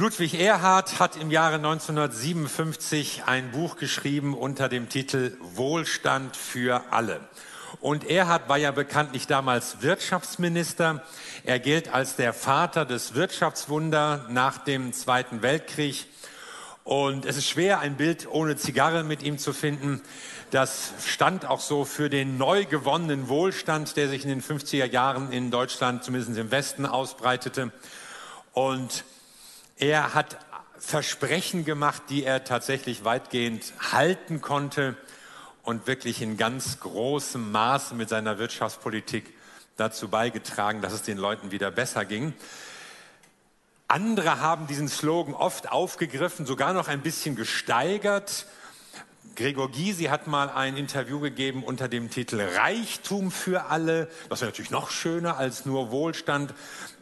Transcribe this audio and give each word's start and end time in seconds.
Ludwig 0.00 0.40
Erhard 0.40 0.98
hat 0.98 1.16
im 1.16 1.30
Jahre 1.30 1.56
1957 1.56 3.24
ein 3.26 3.50
Buch 3.50 3.76
geschrieben 3.76 4.32
unter 4.32 4.70
dem 4.70 4.88
Titel 4.88 5.36
Wohlstand 5.42 6.38
für 6.38 6.84
alle. 6.90 7.20
Und 7.82 8.08
Erhard 8.08 8.48
war 8.48 8.56
ja 8.56 8.70
bekanntlich 8.70 9.26
damals 9.26 9.82
Wirtschaftsminister. 9.82 11.04
Er 11.44 11.58
gilt 11.58 11.92
als 11.92 12.16
der 12.16 12.32
Vater 12.32 12.86
des 12.86 13.12
Wirtschaftswunder 13.12 14.24
nach 14.30 14.64
dem 14.64 14.94
Zweiten 14.94 15.42
Weltkrieg. 15.42 16.06
Und 16.82 17.26
es 17.26 17.36
ist 17.36 17.50
schwer, 17.50 17.80
ein 17.80 17.98
Bild 17.98 18.26
ohne 18.26 18.56
Zigarre 18.56 19.04
mit 19.04 19.22
ihm 19.22 19.36
zu 19.36 19.52
finden. 19.52 20.00
Das 20.50 20.94
stand 21.04 21.44
auch 21.44 21.60
so 21.60 21.84
für 21.84 22.08
den 22.08 22.38
neu 22.38 22.64
gewonnenen 22.64 23.28
Wohlstand, 23.28 23.98
der 23.98 24.08
sich 24.08 24.24
in 24.24 24.30
den 24.30 24.42
50er 24.42 24.86
Jahren 24.86 25.30
in 25.30 25.50
Deutschland, 25.50 26.04
zumindest 26.04 26.38
im 26.38 26.50
Westen, 26.50 26.86
ausbreitete. 26.86 27.70
Und 28.54 29.04
er 29.80 30.14
hat 30.14 30.38
Versprechen 30.78 31.64
gemacht, 31.64 32.02
die 32.10 32.24
er 32.24 32.44
tatsächlich 32.44 33.04
weitgehend 33.04 33.72
halten 33.92 34.40
konnte 34.40 34.96
und 35.62 35.86
wirklich 35.86 36.22
in 36.22 36.36
ganz 36.36 36.80
großem 36.80 37.50
Maße 37.50 37.94
mit 37.94 38.08
seiner 38.08 38.38
Wirtschaftspolitik 38.38 39.34
dazu 39.76 40.08
beigetragen, 40.08 40.82
dass 40.82 40.92
es 40.92 41.02
den 41.02 41.16
Leuten 41.16 41.50
wieder 41.50 41.70
besser 41.70 42.04
ging. 42.04 42.34
Andere 43.88 44.40
haben 44.40 44.66
diesen 44.66 44.88
Slogan 44.88 45.34
oft 45.34 45.72
aufgegriffen, 45.72 46.44
sogar 46.44 46.74
noch 46.74 46.88
ein 46.88 47.00
bisschen 47.00 47.34
gesteigert 47.34 48.46
Gregor 49.36 49.70
Gysi 49.70 50.04
hat 50.04 50.26
mal 50.26 50.50
ein 50.50 50.76
Interview 50.76 51.20
gegeben 51.20 51.62
unter 51.64 51.88
dem 51.88 52.10
Titel 52.10 52.40
Reichtum 52.40 53.30
für 53.30 53.66
alle. 53.66 54.08
Das 54.28 54.40
wäre 54.40 54.50
natürlich 54.50 54.70
noch 54.70 54.90
schöner 54.90 55.36
als 55.36 55.64
nur 55.64 55.90
Wohlstand. 55.90 56.52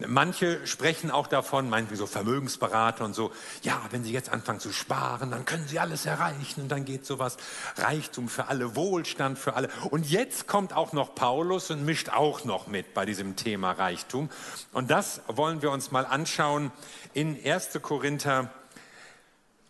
Manche 0.06 0.66
sprechen 0.66 1.10
auch 1.10 1.27
davon, 1.27 1.68
meinen 1.68 1.91
wie 1.91 1.96
so 1.96 2.06
Vermögensberater 2.06 3.04
und 3.04 3.14
so, 3.14 3.32
ja, 3.62 3.80
wenn 3.91 4.04
Sie 4.04 4.12
jetzt 4.12 4.30
anfangen 4.30 4.60
zu 4.60 4.73
sparen, 4.73 5.30
dann 5.30 5.45
können 5.45 5.66
Sie 5.66 5.78
alles 5.78 6.06
erreichen 6.06 6.62
und 6.62 6.68
dann 6.68 6.84
geht 6.84 7.06
sowas. 7.06 7.37
Reichtum 7.76 8.29
für 8.29 8.46
alle, 8.46 8.76
Wohlstand 8.76 9.38
für 9.38 9.54
alle. 9.54 9.68
Und 9.90 10.09
jetzt 10.09 10.46
kommt 10.46 10.73
auch 10.73 10.93
noch 10.93 11.15
Paulus 11.15 11.71
und 11.71 11.84
mischt 11.84 12.10
auch 12.10 12.45
noch 12.45 12.66
mit 12.66 12.95
bei 12.95 13.04
diesem 13.06 13.37
Thema 13.37 13.73
Reichtum. 13.73 14.29
Und 14.73 14.90
das 14.90 15.23
wollen 15.26 15.62
wir 15.62 15.71
uns 15.71 15.90
mal 15.90 16.06
anschauen 16.06 16.71
in 17.15 17.37
1. 17.45 17.79
Korinther 17.82 18.52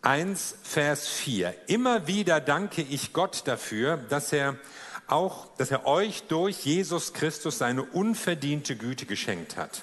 1, 0.03 0.55
Vers 0.63 1.09
4. 1.09 1.55
Immer 1.67 2.07
wieder 2.07 2.41
danke 2.41 2.83
ich 2.83 3.13
Gott 3.13 3.43
dafür, 3.47 3.97
dass 3.97 4.33
er 4.33 4.57
auch, 5.09 5.49
dass 5.57 5.73
er 5.73 5.87
euch 5.87 6.23
durch 6.29 6.65
Jesus 6.65 7.15
Christus 7.15 7.59
seine 7.59 7.83
unverdiente 7.83 8.77
Güte 8.77 9.07
geschenkt 9.07 9.57
hat. 9.57 9.83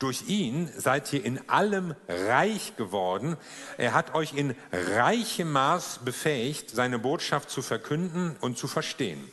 Durch 0.00 0.24
ihn 0.26 0.68
seid 0.76 1.12
ihr 1.12 1.24
in 1.24 1.48
allem 1.48 1.94
reich 2.08 2.76
geworden. 2.76 3.36
Er 3.78 3.94
hat 3.94 4.14
euch 4.14 4.34
in 4.34 4.56
reichem 4.72 5.52
Maß 5.52 6.00
befähigt, 6.04 6.70
seine 6.70 6.98
Botschaft 6.98 7.48
zu 7.48 7.62
verkünden 7.62 8.36
und 8.40 8.58
zu 8.58 8.66
verstehen. 8.66 9.30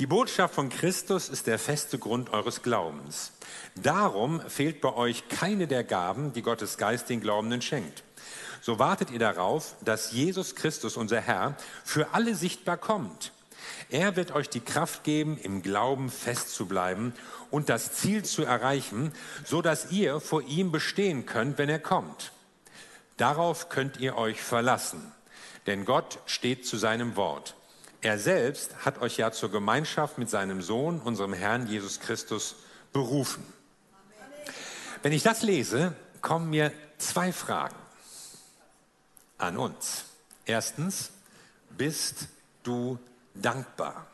Die 0.00 0.06
Botschaft 0.06 0.54
von 0.54 0.70
Christus 0.70 1.28
ist 1.28 1.46
der 1.46 1.58
feste 1.58 1.98
Grund 1.98 2.32
eures 2.32 2.62
Glaubens. 2.62 3.32
Darum 3.76 4.40
fehlt 4.48 4.80
bei 4.80 4.92
euch 4.92 5.28
keine 5.28 5.66
der 5.68 5.84
Gaben, 5.84 6.32
die 6.32 6.42
Gottes 6.42 6.78
Geist 6.78 7.08
den 7.08 7.20
Glaubenden 7.20 7.62
schenkt 7.62 8.02
so 8.60 8.78
wartet 8.78 9.10
ihr 9.10 9.18
darauf, 9.18 9.74
dass 9.84 10.12
Jesus 10.12 10.54
Christus, 10.54 10.96
unser 10.96 11.20
Herr, 11.20 11.56
für 11.84 12.14
alle 12.14 12.34
sichtbar 12.34 12.76
kommt. 12.76 13.32
Er 13.90 14.16
wird 14.16 14.32
euch 14.32 14.48
die 14.48 14.60
Kraft 14.60 15.04
geben, 15.04 15.38
im 15.38 15.62
Glauben 15.62 16.10
festzubleiben 16.10 17.14
und 17.50 17.68
das 17.68 17.92
Ziel 17.92 18.24
zu 18.24 18.44
erreichen, 18.44 19.12
so 19.44 19.62
dass 19.62 19.90
ihr 19.90 20.20
vor 20.20 20.42
ihm 20.42 20.72
bestehen 20.72 21.26
könnt, 21.26 21.58
wenn 21.58 21.68
er 21.68 21.78
kommt. 21.78 22.32
Darauf 23.16 23.68
könnt 23.68 23.98
ihr 23.98 24.16
euch 24.16 24.40
verlassen, 24.40 25.12
denn 25.66 25.84
Gott 25.84 26.18
steht 26.26 26.66
zu 26.66 26.76
seinem 26.76 27.16
Wort. 27.16 27.56
Er 28.00 28.18
selbst 28.18 28.84
hat 28.84 29.00
euch 29.00 29.16
ja 29.16 29.32
zur 29.32 29.50
Gemeinschaft 29.50 30.18
mit 30.18 30.30
seinem 30.30 30.62
Sohn, 30.62 31.00
unserem 31.00 31.32
Herrn 31.32 31.66
Jesus 31.66 31.98
Christus, 31.98 32.56
berufen. 32.92 33.44
Wenn 35.02 35.12
ich 35.12 35.22
das 35.22 35.42
lese, 35.42 35.94
kommen 36.20 36.50
mir 36.50 36.72
zwei 36.98 37.32
Fragen 37.32 37.74
an 39.38 39.56
uns. 39.56 40.04
Erstens, 40.44 41.10
bist 41.70 42.28
du 42.62 42.98
dankbar? 43.34 44.06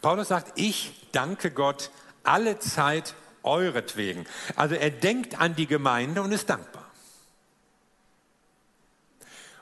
Paulus 0.00 0.28
sagt, 0.28 0.58
ich 0.58 1.08
danke 1.12 1.50
Gott 1.50 1.90
alle 2.24 2.58
Zeit 2.58 3.14
euretwegen. 3.42 4.26
Also 4.56 4.74
er 4.74 4.90
denkt 4.90 5.40
an 5.40 5.54
die 5.54 5.66
Gemeinde 5.66 6.22
und 6.22 6.32
ist 6.32 6.50
dankbar. 6.50 6.90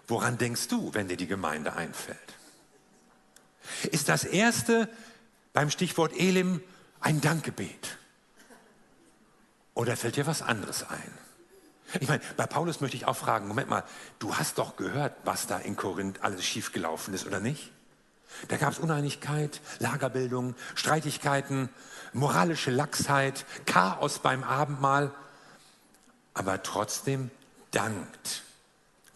Woran 0.07 0.39
denkst 0.39 0.69
du, 0.69 0.93
wenn 0.95 1.09
dir 1.09 1.17
die 1.17 1.27
Gemeinde 1.27 1.75
einfällt? 1.75 2.19
Ist 3.91 4.09
das 4.09 4.25
erste 4.25 4.89
beim 5.53 5.71
Stichwort 5.71 6.13
Elim 6.19 6.63
ein 7.01 7.21
Dankgebet? 7.21 7.99
Oder 9.75 9.97
fällt 9.97 10.17
dir 10.17 10.27
was 10.27 10.43
anderes 10.43 10.83
ein? 10.83 11.19
Ich 11.99 12.09
meine, 12.09 12.23
bei 12.37 12.47
Paulus 12.47 12.81
möchte 12.81 12.97
ich 12.97 13.07
auch 13.07 13.17
fragen, 13.17 13.49
Moment 13.49 13.69
mal, 13.69 13.85
du 14.19 14.37
hast 14.37 14.59
doch 14.59 14.77
gehört, 14.77 15.15
was 15.25 15.47
da 15.47 15.59
in 15.59 15.77
Korinth 15.77 16.23
alles 16.23 16.45
schiefgelaufen 16.45 17.15
ist, 17.15 17.27
oder 17.27 17.41
nicht? 17.41 17.73
Da 18.49 18.57
gab 18.57 18.73
es 18.73 18.79
Uneinigkeit, 18.79 19.61
Lagerbildung, 19.81 20.55
Streitigkeiten, 20.75 21.69
moralische 22.13 22.71
Lachsheit, 22.71 23.45
Chaos 23.67 24.21
beim 24.21 24.45
Abendmahl. 24.45 25.13
Aber 26.35 26.63
trotzdem 26.63 27.31
dankt 27.73 28.43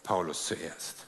Paulus 0.03 0.45
zuerst. 0.47 1.05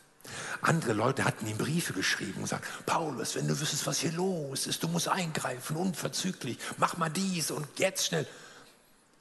Andere 0.62 0.94
Leute 0.94 1.26
hatten 1.26 1.48
ihm 1.48 1.58
Briefe 1.58 1.94
geschrieben 1.94 2.36
und 2.38 2.44
gesagt, 2.44 2.66
Paulus, 2.86 3.36
wenn 3.36 3.48
du 3.48 3.60
wüsstest, 3.60 3.86
was 3.88 4.00
hier 4.00 4.12
los 4.12 4.68
ist, 4.68 4.84
du 4.84 4.88
musst 4.88 5.08
eingreifen, 5.08 5.78
unverzüglich, 5.78 6.58
mach 6.78 6.98
mal 6.98 7.10
dies 7.10 7.52
und 7.52 7.68
jetzt 7.78 8.08
schnell. 8.08 8.28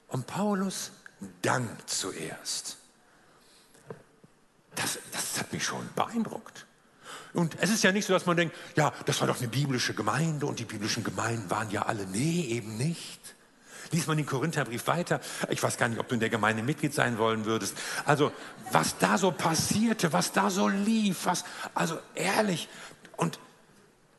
Und 0.07 0.27
Paulus 0.27 0.91
dankt 1.41 1.89
zuerst. 1.89 2.77
Das, 4.75 4.99
das 5.11 5.39
hat 5.39 5.51
mich 5.51 5.63
schon 5.63 5.87
beeindruckt. 5.95 6.65
Und 7.33 7.55
es 7.59 7.69
ist 7.69 7.83
ja 7.83 7.91
nicht 7.91 8.05
so, 8.05 8.13
dass 8.13 8.25
man 8.25 8.37
denkt, 8.37 8.55
ja, 8.75 8.93
das 9.05 9.19
war 9.19 9.27
doch 9.27 9.39
eine 9.39 9.47
biblische 9.47 9.93
Gemeinde 9.93 10.45
und 10.45 10.59
die 10.59 10.65
biblischen 10.65 11.03
Gemeinden 11.03 11.49
waren 11.49 11.69
ja 11.71 11.83
alle. 11.83 12.05
Nee, 12.05 12.47
eben 12.49 12.77
nicht. 12.77 13.35
Lies 13.91 14.07
man 14.07 14.17
den 14.17 14.25
Korintherbrief 14.25 14.87
weiter. 14.87 15.21
Ich 15.49 15.61
weiß 15.61 15.77
gar 15.77 15.87
nicht, 15.87 15.99
ob 15.99 16.07
du 16.07 16.15
in 16.15 16.19
der 16.19 16.29
Gemeinde 16.29 16.63
Mitglied 16.63 16.93
sein 16.93 17.17
wollen 17.17 17.45
würdest. 17.45 17.77
Also, 18.05 18.31
was 18.71 18.97
da 18.97 19.17
so 19.17 19.31
passierte, 19.31 20.13
was 20.13 20.31
da 20.31 20.49
so 20.49 20.67
lief, 20.67 21.25
was, 21.25 21.45
also 21.73 21.97
ehrlich. 22.15 22.67
Und 23.15 23.39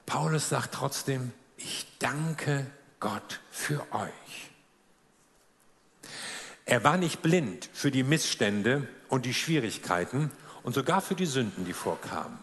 Paulus 0.06 0.48
sagt 0.48 0.75
trotzdem, 0.75 1.32
ich 1.56 1.87
danke 1.98 2.66
Gott 3.00 3.41
für 3.50 3.81
euch. 3.92 4.47
Er 6.68 6.84
war 6.84 6.98
nicht 6.98 7.22
blind 7.22 7.70
für 7.72 7.90
die 7.90 8.02
Missstände 8.02 8.86
und 9.08 9.24
die 9.24 9.32
Schwierigkeiten 9.32 10.30
und 10.62 10.74
sogar 10.74 11.00
für 11.00 11.14
die 11.14 11.24
Sünden, 11.24 11.64
die 11.64 11.72
vorkamen. 11.72 12.38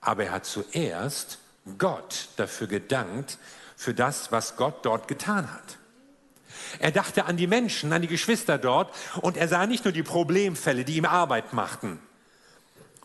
Aber 0.00 0.24
er 0.24 0.32
hat 0.32 0.44
zuerst 0.44 1.38
Gott 1.78 2.30
dafür 2.34 2.66
gedankt, 2.66 3.38
für 3.76 3.94
das, 3.94 4.32
was 4.32 4.56
Gott 4.56 4.84
dort 4.84 5.06
getan 5.06 5.52
hat. 5.52 5.78
Er 6.80 6.90
dachte 6.90 7.26
an 7.26 7.36
die 7.36 7.46
Menschen, 7.46 7.92
an 7.92 8.02
die 8.02 8.08
Geschwister 8.08 8.58
dort 8.58 8.92
und 9.20 9.36
er 9.36 9.46
sah 9.46 9.66
nicht 9.68 9.84
nur 9.84 9.92
die 9.92 10.02
Problemfälle, 10.02 10.84
die 10.84 10.96
ihm 10.96 11.04
Arbeit 11.04 11.52
machten, 11.52 12.00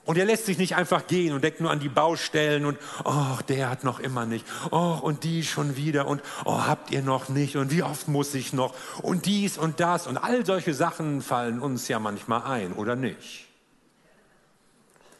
und 0.05 0.17
er 0.17 0.25
lässt 0.25 0.45
sich 0.45 0.57
nicht 0.57 0.75
einfach 0.75 1.05
gehen 1.05 1.33
und 1.33 1.43
denkt 1.43 1.61
nur 1.61 1.69
an 1.69 1.79
die 1.79 1.89
Baustellen 1.89 2.65
und, 2.65 2.77
oh, 3.03 3.37
der 3.47 3.69
hat 3.69 3.83
noch 3.83 3.99
immer 3.99 4.25
nicht, 4.25 4.45
oh, 4.71 4.97
und 5.01 5.23
die 5.23 5.43
schon 5.43 5.75
wieder 5.75 6.07
und, 6.07 6.21
oh, 6.45 6.65
habt 6.65 6.91
ihr 6.91 7.01
noch 7.01 7.29
nicht 7.29 7.55
und 7.55 7.71
wie 7.71 7.83
oft 7.83 8.07
muss 8.07 8.33
ich 8.33 8.51
noch 8.51 8.73
und 9.01 9.25
dies 9.25 9.57
und 9.57 9.79
das 9.79 10.07
und 10.07 10.17
all 10.17 10.45
solche 10.45 10.73
Sachen 10.73 11.21
fallen 11.21 11.59
uns 11.59 11.87
ja 11.87 11.99
manchmal 11.99 12.43
ein, 12.43 12.73
oder 12.73 12.95
nicht? 12.95 13.47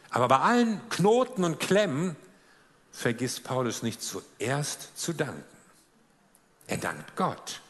Aber 0.09 0.27
bei 0.27 0.39
allen 0.39 0.81
Knoten 0.89 1.43
und 1.43 1.59
Klemmen 1.59 2.15
vergisst 2.91 3.43
Paulus 3.43 3.83
nicht 3.83 4.01
zuerst 4.01 4.97
zu 4.97 5.13
danken. 5.13 5.43
Er 6.67 6.77
dankt 6.77 7.15
Gott. 7.15 7.61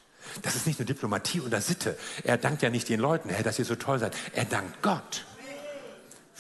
Das 0.43 0.55
ist 0.55 0.65
nicht 0.65 0.79
nur 0.79 0.85
Diplomatie 0.85 1.41
oder 1.41 1.61
Sitte. 1.61 1.97
Er 2.23 2.37
dankt 2.37 2.61
ja 2.61 2.69
nicht 2.69 2.89
den 2.89 2.99
Leuten, 2.99 3.29
dass 3.43 3.59
ihr 3.59 3.65
so 3.65 3.75
toll 3.75 3.99
seid. 3.99 4.15
Er 4.33 4.45
dankt 4.45 4.81
Gott 4.81 5.25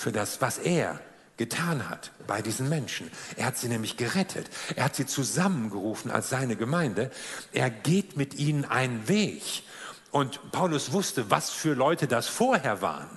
für 0.01 0.11
das, 0.11 0.41
was 0.41 0.57
er 0.57 0.99
getan 1.37 1.89
hat 1.89 2.11
bei 2.27 2.41
diesen 2.41 2.69
Menschen. 2.69 3.09
Er 3.35 3.45
hat 3.45 3.57
sie 3.57 3.67
nämlich 3.67 3.97
gerettet. 3.97 4.49
Er 4.75 4.85
hat 4.85 4.95
sie 4.95 5.05
zusammengerufen 5.05 6.11
als 6.11 6.29
seine 6.29 6.55
Gemeinde. 6.55 7.11
Er 7.51 7.69
geht 7.69 8.17
mit 8.17 8.35
ihnen 8.35 8.65
einen 8.65 9.07
Weg. 9.07 9.63
Und 10.11 10.51
Paulus 10.51 10.91
wusste, 10.91 11.31
was 11.31 11.51
für 11.51 11.73
Leute 11.73 12.07
das 12.07 12.27
vorher 12.27 12.81
waren. 12.81 13.09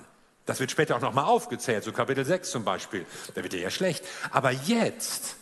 Das 0.45 0.59
wird 0.59 0.71
später 0.71 0.95
auch 0.95 1.01
nochmal 1.01 1.25
aufgezählt, 1.25 1.83
so 1.83 1.91
Kapitel 1.91 2.23
6 2.23 2.51
zum 2.51 2.63
Beispiel. 2.63 3.05
Da 3.33 3.43
wird 3.43 3.53
er 3.53 3.61
ja 3.61 3.71
schlecht. 3.71 4.05
Aber 4.31 4.51
jetzt 4.51 5.35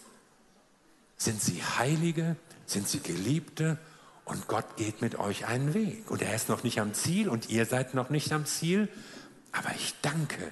sind 1.18 1.42
sie 1.42 1.62
Heilige, 1.78 2.38
sind 2.66 2.88
sie 2.88 3.02
Geliebte 3.02 3.78
Und 4.26 4.48
Gott 4.48 4.78
geht 4.78 5.02
mit 5.02 5.20
euch 5.20 5.46
einen 5.46 5.74
Weg. 5.74 6.10
Und 6.10 6.22
er 6.22 6.34
ist 6.34 6.48
noch 6.48 6.64
nicht 6.64 6.80
am 6.80 6.94
Ziel 6.94 7.28
und 7.28 7.50
ihr 7.50 7.66
seid 7.66 7.94
noch 7.94 8.10
nicht 8.10 8.32
am 8.32 8.46
Ziel. 8.46 8.88
Aber 9.52 9.70
ich 9.76 9.94
danke 10.02 10.52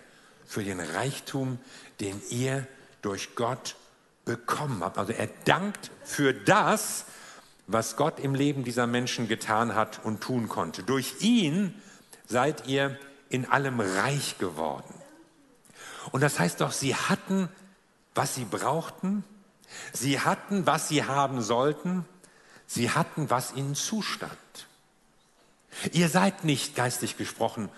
für 0.52 0.66
den 0.66 0.82
Reichtum, 0.82 1.60
den 2.02 2.22
ihr 2.30 2.68
durch 3.02 3.36
Gott 3.36 3.78
bekommen 4.26 4.84
habt. 4.84 4.98
Also 4.98 5.14
er 5.14 5.30
dankt 5.46 5.92
für 6.04 6.34
das, 6.34 7.06
was 7.68 7.96
Gott 7.96 8.20
im 8.20 8.36
Leben 8.36 8.66
dieser 8.66 8.86
Menschen 8.86 9.30
getan 9.30 9.76
hat 9.76 10.04
und 10.04 10.20
tun 10.20 10.50
konnte. 10.50 10.84
Durch 10.84 11.22
ihn 11.22 11.74
seid 12.28 12.68
ihr 12.68 13.00
in 13.30 13.46
allem 13.46 13.80
reich 13.80 14.40
geworden. 14.40 14.94
Und 16.12 16.20
das 16.20 16.38
heißt 16.38 16.60
doch, 16.60 16.74
sie 16.74 16.96
hatten, 16.96 17.48
was 18.14 18.36
sie 18.36 18.44
brauchten, 18.44 19.24
sie 19.94 20.20
hatten, 20.20 20.68
was 20.68 20.90
sie 20.90 21.06
haben 21.06 21.42
sollten, 21.42 22.04
sie 22.68 22.90
hatten, 22.90 23.30
was 23.30 23.54
ihnen 23.54 23.76
zustand. 23.76 24.38
Ihr 25.94 26.10
seid 26.10 26.44
nicht 26.44 26.76
geistig 26.76 27.16
gesprochen 27.16 27.70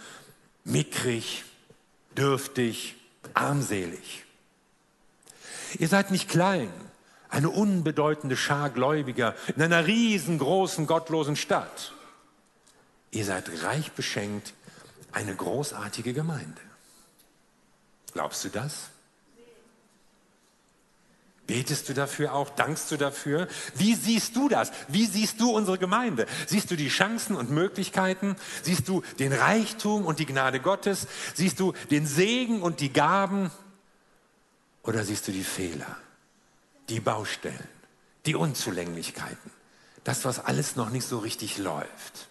mickrig, 0.64 1.44
dürftig, 2.18 2.96
armselig. 3.34 4.26
Ihr 5.80 5.88
seid 5.88 6.12
nicht 6.12 6.30
klein, 6.30 6.72
eine 7.30 7.50
unbedeutende 7.50 8.38
Schar 8.38 8.70
Gläubiger 8.70 9.36
in 9.56 9.62
einer 9.62 9.88
riesengroßen, 9.88 10.86
gottlosen 10.86 11.36
Stadt. 11.36 11.94
Ihr 13.12 13.26
seid 13.26 13.64
reich 13.64 13.92
beschenkt, 13.92 14.54
eine 15.12 15.36
großartige 15.36 16.14
Gemeinde. 16.14 16.62
Glaubst 18.14 18.44
du 18.44 18.50
das? 18.50 18.90
Betest 21.46 21.90
du 21.90 21.94
dafür 21.94 22.34
auch? 22.34 22.50
Dankst 22.52 22.90
du 22.92 22.98
dafür? 22.98 23.50
Wie 23.76 23.96
siehst 23.96 24.36
du 24.36 24.48
das? 24.48 24.72
Wie 24.88 25.06
siehst 25.06 25.42
du 25.42 25.52
unsere 25.52 25.78
Gemeinde? 25.78 26.26
Siehst 26.48 26.72
du 26.72 26.78
die 26.78 26.88
Chancen 26.88 27.36
und 27.36 27.52
Möglichkeiten? 27.52 28.38
Siehst 28.62 28.88
du 28.88 29.04
den 29.20 29.34
Reichtum 29.34 30.06
und 30.06 30.20
die 30.20 30.26
Gnade 30.26 30.62
Gottes? 30.62 31.08
Siehst 31.34 31.60
du 31.60 31.74
den 31.92 32.08
Segen 32.08 32.62
und 32.62 32.80
die 32.80 32.94
Gaben? 32.94 33.52
Oder 34.84 35.04
siehst 35.04 35.28
du 35.28 35.34
die 35.34 35.44
Fehler, 35.44 35.98
die 36.88 37.02
Baustellen, 37.02 37.68
die 38.26 38.36
Unzulänglichkeiten? 38.36 39.52
Das, 40.06 40.24
was 40.24 40.40
alles 40.40 40.78
noch 40.78 40.92
nicht 40.92 41.08
so 41.08 41.20
richtig 41.20 41.58
läuft. 41.58 42.28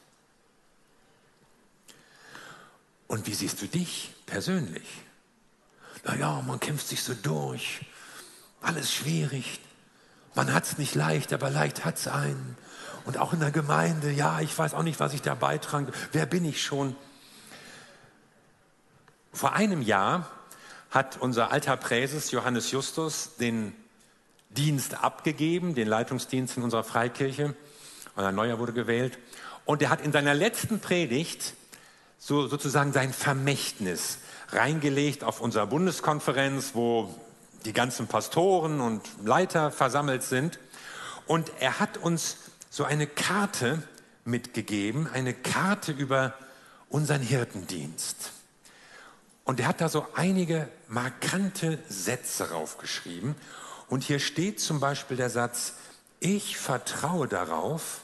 Und 3.09 3.27
wie 3.27 3.35
siehst 3.35 3.61
du 3.61 3.67
dich 3.67 4.15
persönlich? 4.25 4.89
Naja, 6.05 6.43
man 6.47 6.61
kämpft 6.61 6.89
sich 6.89 7.03
so 7.03 7.13
durch 7.13 7.81
alles 8.63 8.93
schwierig. 8.93 9.61
Man 10.35 10.53
hat 10.53 10.65
es 10.65 10.79
nicht 10.79 10.95
leicht, 10.95 11.33
aber 11.33 11.51
leicht 11.51 11.85
hat 11.85 11.97
es 11.97 12.09
einen. 12.09 12.57
Und 13.05 13.19
auch 13.19 13.33
in 13.33 13.41
der 13.41 13.51
Gemeinde, 13.51 14.11
ja, 14.11 14.41
ich 14.41 14.57
weiß 14.57 14.75
auch 14.75 14.83
nicht, 14.83 15.01
was 15.01 15.13
ich 15.13 15.23
da 15.23 15.35
beitrage. 15.35 15.93
Wer 16.13 16.27
bin 16.27 16.45
ich 16.45 16.63
schon? 16.63 16.97
Vor 19.33 19.55
einem 19.55 19.83
Jahr 19.83 20.31
hat 20.91 21.17
unser 21.21 21.51
alter 21.51 21.77
Präses 21.77 22.31
Johannes 22.31 22.71
Justus 22.71 23.37
den 23.41 23.75
Dienst 24.51 25.03
abgegeben, 25.03 25.75
den 25.75 25.89
Leitungsdienst 25.89 26.57
in 26.59 26.63
unserer 26.63 26.85
Freikirche. 26.85 27.55
Ein 28.15 28.35
neuer 28.35 28.59
wurde 28.59 28.73
gewählt. 28.75 29.19
Und 29.65 29.81
er 29.83 29.89
hat 29.91 30.03
in 30.03 30.13
seiner 30.13 30.35
letzten 30.35 30.81
Predigt 30.81 31.55
so, 32.19 32.47
sozusagen 32.47 32.93
sein 32.93 33.13
Vermächtnis 33.13 34.19
reingelegt 34.51 35.25
auf 35.25 35.41
unserer 35.41 35.67
Bundeskonferenz, 35.67 36.73
wo 36.75 37.19
die 37.63 37.73
ganzen 37.73 38.07
Pastoren 38.07 38.81
und 38.81 39.03
Leiter 39.25 39.71
versammelt 39.71 40.23
sind. 40.23 40.59
Und 41.27 41.51
er 41.61 41.79
hat 41.79 41.99
uns 41.99 42.37
so 42.71 42.85
eine 42.85 43.07
Karte 43.07 43.83
mitgegeben, 44.25 45.09
eine 45.13 45.35
Karte 45.35 45.93
über 45.93 46.35
unseren 46.89 47.23
Hirtendienst. 47.23 48.33
Und 49.45 49.61
er 49.61 49.69
hat 49.69 49.81
da 49.81 49.89
so 49.89 50.07
einige 50.15 50.69
markante 50.89 51.79
Sätze 51.89 52.51
raufgeschrieben. 52.51 53.35
Und 53.89 54.05
hier 54.05 54.21
steht 54.21 54.61
zum 54.61 54.79
Beispiel 54.79 55.17
der 55.17 55.31
Satz, 55.31 55.75
ich 56.21 56.57
vertraue 56.57 57.27
darauf, 57.27 58.03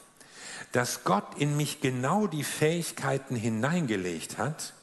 dass 0.73 1.05
Gott 1.05 1.39
in 1.39 1.57
mich 1.57 1.81
genau 1.81 2.27
die 2.27 2.45
Fähigkeiten 2.45 3.37
hineingelegt 3.37 4.39
hat, 4.39 4.75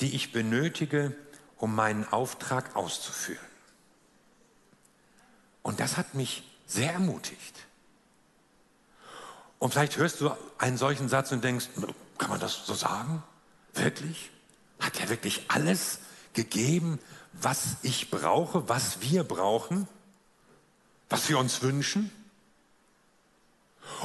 die 0.00 0.14
ich 0.14 0.32
benötige, 0.32 1.14
um 1.56 1.74
meinen 1.74 2.10
Auftrag 2.12 2.76
auszuführen. 2.76 3.44
Und 5.62 5.80
das 5.80 5.96
hat 5.96 6.14
mich 6.14 6.44
sehr 6.66 6.92
ermutigt. 6.92 7.54
Und 9.58 9.72
vielleicht 9.72 9.96
hörst 9.96 10.20
du 10.20 10.30
einen 10.58 10.76
solchen 10.76 11.08
Satz 11.08 11.32
und 11.32 11.42
denkst, 11.42 11.68
kann 12.18 12.30
man 12.30 12.40
das 12.40 12.66
so 12.66 12.74
sagen? 12.74 13.22
Wirklich? 13.74 14.30
Hat 14.78 15.00
er 15.00 15.08
wirklich 15.08 15.44
alles 15.48 15.98
gegeben, 16.32 17.00
was 17.32 17.76
ich 17.82 18.10
brauche, 18.10 18.68
was 18.68 19.00
wir 19.00 19.24
brauchen, 19.24 19.88
was 21.08 21.28
wir 21.28 21.38
uns 21.38 21.62
wünschen? 21.62 22.10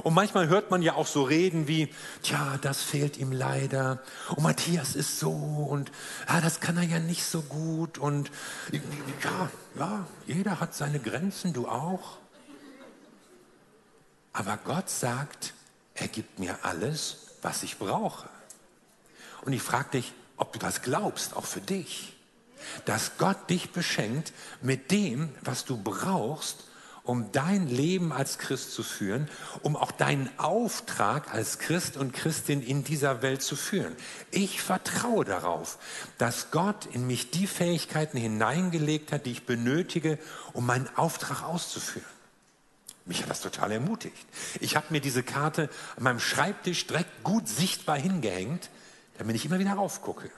Und 0.04 0.14
manchmal 0.14 0.48
hört 0.48 0.72
man 0.72 0.82
ja 0.82 0.96
auch 0.96 1.08
so 1.08 1.24
Reden 1.24 1.68
wie, 1.68 1.94
tja, 2.24 2.58
das 2.62 2.82
fehlt 2.82 3.18
ihm 3.18 3.32
leider. 3.32 4.02
Und 4.30 4.44
Matthias 4.44 4.96
ist 4.96 5.20
so 5.20 5.32
und 5.32 5.92
ja, 6.28 6.42
das 6.42 6.60
kann 6.60 6.78
er 6.78 6.84
ja 6.84 7.00
nicht 7.00 7.26
so 7.26 7.42
gut. 7.42 7.98
Und 7.98 8.32
ja, 8.72 9.50
ja, 9.78 10.08
jeder 10.26 10.60
hat 10.60 10.74
seine 10.74 11.00
Grenzen, 11.00 11.54
du 11.54 11.68
auch. 11.68 12.18
Aber 14.34 14.58
Gott 14.58 14.90
sagt, 14.90 15.54
er 15.94 16.08
gibt 16.08 16.40
mir 16.40 16.58
alles, 16.64 17.28
was 17.44 17.62
ich 17.62 17.78
brauche. 17.78 18.28
Und 19.42 19.54
ich 19.54 19.62
frage 19.62 19.92
dich, 19.92 20.14
ob 20.38 20.54
du 20.54 20.60
das 20.60 20.82
glaubst, 20.82 21.36
auch 21.36 21.46
für 21.46 21.62
dich. 21.62 22.18
Dass 22.86 23.18
Gott 23.18 23.50
dich 23.50 23.72
beschenkt 23.72 24.34
mit 24.62 24.90
dem, 24.90 25.30
was 25.42 25.66
du 25.66 25.78
brauchst, 25.78 26.64
um 27.04 27.32
dein 27.32 27.68
Leben 27.68 28.14
als 28.14 28.38
Christ 28.38 28.74
zu 28.74 28.82
führen, 28.82 29.30
um 29.62 29.76
auch 29.76 29.92
deinen 29.92 30.30
Auftrag 30.40 31.34
als 31.34 31.60
Christ 31.60 31.98
und 31.98 32.14
Christin 32.14 32.62
in 32.62 32.84
dieser 32.84 33.22
Welt 33.22 33.42
zu 33.42 33.56
führen. 33.56 33.96
Ich 34.32 34.62
vertraue 34.62 35.26
darauf, 35.26 35.78
dass 36.18 36.52
Gott 36.52 36.86
in 36.94 37.06
mich 37.06 37.32
die 37.32 37.48
Fähigkeiten 37.48 38.18
hineingelegt 38.18 39.12
hat, 39.12 39.26
die 39.26 39.32
ich 39.32 39.46
benötige, 39.46 40.18
um 40.54 40.66
meinen 40.66 40.90
Auftrag 40.96 41.44
auszuführen. 41.44 42.08
Mich 43.06 43.22
hat 43.22 43.30
das 43.30 43.42
total 43.42 43.74
ermutigt. 43.74 44.26
Ich 44.62 44.78
habe 44.78 44.88
mir 44.90 45.02
diese 45.02 45.24
Karte 45.24 45.70
an 45.98 46.04
meinem 46.04 46.20
Schreibtisch 46.22 46.88
direkt 46.88 47.24
gut 47.24 47.50
sichtbar 47.50 47.98
hingehängt, 47.98 48.70
damit 49.18 49.36
ich 49.36 49.46
immer 49.46 49.60
wieder 49.60 49.74
raufgucke. 49.74 50.30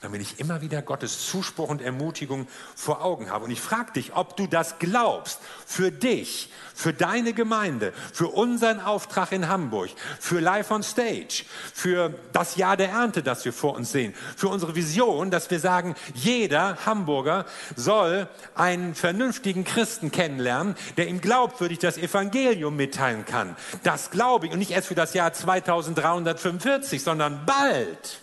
Damit 0.00 0.20
ich 0.20 0.38
immer 0.38 0.60
wieder 0.60 0.80
Gottes 0.82 1.26
Zuspruch 1.26 1.68
und 1.68 1.82
Ermutigung 1.82 2.46
vor 2.76 3.04
Augen 3.04 3.30
habe. 3.30 3.44
Und 3.44 3.50
ich 3.50 3.60
frage 3.60 3.92
dich, 3.92 4.14
ob 4.14 4.36
du 4.36 4.46
das 4.46 4.78
glaubst 4.78 5.40
für 5.66 5.90
dich, 5.90 6.50
für 6.74 6.92
deine 6.92 7.32
Gemeinde, 7.32 7.92
für 8.12 8.28
unseren 8.28 8.80
Auftrag 8.80 9.32
in 9.32 9.48
Hamburg, 9.48 9.90
für 10.20 10.38
Live 10.38 10.70
on 10.70 10.84
Stage, 10.84 11.44
für 11.74 12.14
das 12.32 12.54
Jahr 12.54 12.76
der 12.76 12.90
Ernte, 12.90 13.24
das 13.24 13.44
wir 13.44 13.52
vor 13.52 13.74
uns 13.74 13.90
sehen, 13.90 14.14
für 14.36 14.48
unsere 14.48 14.76
Vision, 14.76 15.32
dass 15.32 15.50
wir 15.50 15.58
sagen, 15.58 15.96
jeder 16.14 16.86
Hamburger 16.86 17.44
soll 17.74 18.28
einen 18.54 18.94
vernünftigen 18.94 19.64
Christen 19.64 20.12
kennenlernen, 20.12 20.76
der 20.96 21.08
ihm 21.08 21.20
glaubwürdig 21.20 21.80
das 21.80 21.98
Evangelium 21.98 22.76
mitteilen 22.76 23.24
kann. 23.24 23.56
Das 23.82 24.10
glaube 24.10 24.46
ich 24.46 24.52
und 24.52 24.60
nicht 24.60 24.70
erst 24.70 24.88
für 24.88 24.94
das 24.94 25.14
Jahr 25.14 25.32
2345, 25.32 27.02
sondern 27.02 27.44
bald. 27.44 28.20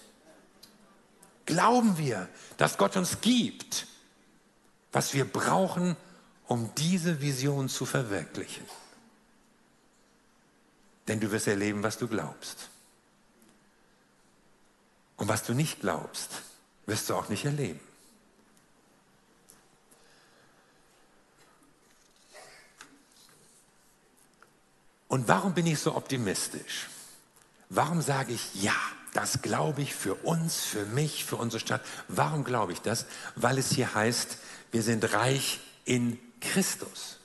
Glauben 1.45 1.97
wir, 1.97 2.27
dass 2.57 2.77
Gott 2.77 2.97
uns 2.97 3.21
gibt, 3.21 3.87
was 4.91 5.13
wir 5.13 5.25
brauchen, 5.25 5.95
um 6.47 6.73
diese 6.75 7.21
Vision 7.21 7.69
zu 7.69 7.85
verwirklichen? 7.85 8.65
Denn 11.07 11.19
du 11.19 11.31
wirst 11.31 11.47
erleben, 11.47 11.83
was 11.83 11.97
du 11.97 12.07
glaubst. 12.07 12.69
Und 15.17 15.27
was 15.27 15.43
du 15.43 15.53
nicht 15.53 15.81
glaubst, 15.81 16.29
wirst 16.85 17.09
du 17.09 17.15
auch 17.15 17.29
nicht 17.29 17.45
erleben. 17.45 17.79
Und 25.07 25.27
warum 25.27 25.53
bin 25.53 25.67
ich 25.67 25.79
so 25.79 25.95
optimistisch? 25.95 26.87
Warum 27.69 28.01
sage 28.01 28.33
ich 28.33 28.55
ja? 28.55 28.75
Das 29.15 29.41
glaube 29.41 29.81
ich 29.81 29.95
für 29.95 30.13
uns, 30.13 30.65
für 30.65 30.85
mich, 30.85 31.23
für 31.23 31.37
unsere 31.37 31.61
Stadt. 31.61 31.79
Warum 32.09 32.43
glaube 32.43 32.73
ich 32.73 32.81
das? 32.81 33.05
Weil 33.37 33.57
es 33.57 33.71
hier 33.71 33.95
heißt, 33.95 34.37
wir 34.73 34.83
sind 34.83 35.13
reich 35.13 35.61
in 35.85 36.19
Christus. 36.41 37.19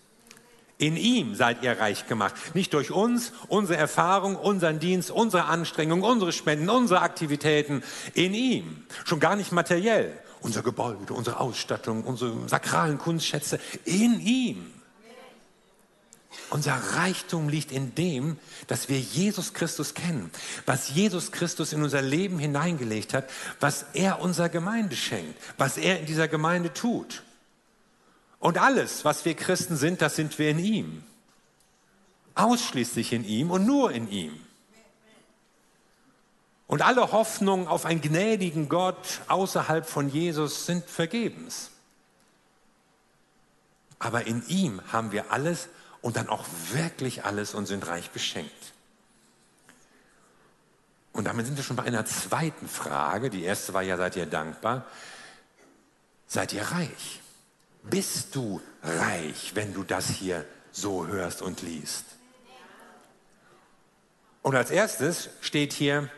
In 0.79 0.97
ihm 0.97 1.35
seid 1.35 1.65
ihr 1.65 1.81
reich 1.81 2.07
gemacht. 2.07 2.37
Nicht 2.55 2.75
durch 2.75 2.93
uns, 2.93 3.33
unsere 3.49 3.77
Erfahrung, 3.77 4.37
unseren 4.37 4.79
Dienst, 4.79 5.11
unsere 5.11 5.47
Anstrengung, 5.47 6.03
unsere 6.03 6.31
Spenden, 6.31 6.71
unsere 6.71 7.01
Aktivitäten. 7.03 7.83
In 8.15 8.35
ihm. 8.35 8.87
Schon 9.05 9.19
gar 9.19 9.35
nicht 9.35 9.51
materiell. 9.51 10.17
Unser 10.43 10.63
Gebäude, 10.63 11.13
unsere 11.13 11.41
Ausstattung, 11.41 12.05
unsere 12.05 12.49
sakralen 12.49 12.99
Kunstschätze. 12.99 13.59
In 13.85 14.21
ihm. 14.21 14.80
Unser 16.51 16.75
Reichtum 16.75 17.49
liegt 17.49 17.73
in 17.73 17.95
dem, 17.95 18.39
dass 18.67 18.89
wir 18.89 19.01
Jesus 19.01 19.53
Christus 19.53 19.95
kennen, 19.95 20.31
was 20.65 20.91
Jesus 20.91 21.33
Christus 21.33 21.73
in 21.73 21.83
unser 21.83 22.03
Leben 22.03 22.39
hineingelegt 22.39 23.15
hat, 23.15 23.29
was 23.59 23.87
er 23.95 24.21
unserer 24.21 24.49
Gemeinde 24.49 24.97
schenkt, 24.97 25.37
was 25.59 25.77
er 25.77 26.01
in 26.01 26.07
dieser 26.07 26.29
Gemeinde 26.29 26.73
tut. 26.73 27.23
Und 28.39 28.59
alles, 28.59 29.05
was 29.05 29.25
wir 29.25 29.35
Christen 29.35 29.77
sind, 29.77 30.03
das 30.03 30.17
sind 30.17 30.39
wir 30.39 30.51
in 30.51 30.59
ihm. 30.59 31.05
Ausschließlich 32.35 33.13
in 33.13 33.25
ihm 33.25 33.51
und 33.51 33.67
nur 33.67 33.93
in 33.93 34.09
ihm. 34.11 34.41
Und 36.67 36.83
alle 36.83 37.11
Hoffnungen 37.11 37.67
auf 37.67 37.85
einen 37.85 38.01
gnädigen 38.01 38.69
Gott 38.69 39.21
außerhalb 39.27 39.85
von 39.89 40.09
Jesus 40.09 40.67
sind 40.67 40.85
vergebens. 40.89 41.71
Aber 43.99 44.27
in 44.27 44.47
ihm 44.47 44.81
haben 44.93 45.13
wir 45.13 45.33
alles 45.33 45.69
und 46.03 46.17
dann 46.17 46.29
auch 46.29 46.45
wirklich 46.73 47.25
alles 47.25 47.55
und 47.55 47.67
sind 47.67 47.87
reich 47.87 48.11
beschenkt. 48.11 48.73
Und 51.13 51.25
damit 51.25 51.47
sind 51.47 51.57
wir 51.57 51.65
schon 51.65 51.77
bei 51.77 51.83
einer 51.83 52.07
zweiten 52.07 52.69
Frage. 52.69 53.31
Die 53.31 53.43
erste 53.43 53.75
war 53.75 53.83
ja, 53.83 53.97
seid 53.97 54.17
ihr 54.17 54.27
dankbar? 54.27 54.87
Seid 56.27 56.53
ihr 56.53 56.63
reich? 56.63 57.21
Bist 57.83 58.35
du 58.37 58.61
reich, 58.83 59.53
wenn 59.55 59.75
du 59.75 59.83
das 59.83 60.09
hier 60.09 60.45
so 60.71 61.07
hörst 61.07 61.43
und 61.43 61.63
liest? 61.63 62.05
Und 64.43 64.55
als 64.55 64.71
erstes 64.71 65.31
steht 65.41 65.73
hier, 65.73 66.09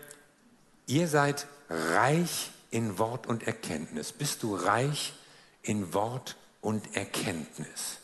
ihr 0.86 1.08
seid 1.08 1.46
reich 1.68 2.50
in 2.70 2.98
Wort 2.98 3.26
und 3.26 3.46
Erkenntnis. 3.46 4.12
Bist 4.12 4.42
du 4.42 4.54
reich 4.54 5.14
in 5.62 5.94
Wort 5.94 6.36
und 6.60 6.94
Erkenntnis? 6.94 7.98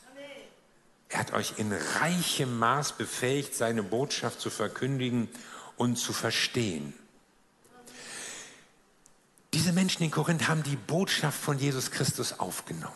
Er 1.08 1.20
hat 1.20 1.32
euch 1.32 1.54
in 1.56 1.72
reichem 1.72 2.58
Maß 2.58 2.92
befähigt, 2.92 3.54
seine 3.54 3.82
Botschaft 3.82 4.40
zu 4.40 4.50
verkündigen 4.50 5.28
und 5.76 5.96
zu 5.96 6.12
verstehen. 6.12 6.92
Diese 9.54 9.72
Menschen 9.72 10.02
in 10.02 10.10
Korinth 10.10 10.48
haben 10.48 10.62
die 10.62 10.76
Botschaft 10.76 11.40
von 11.40 11.58
Jesus 11.58 11.90
Christus 11.90 12.38
aufgenommen. 12.38 12.94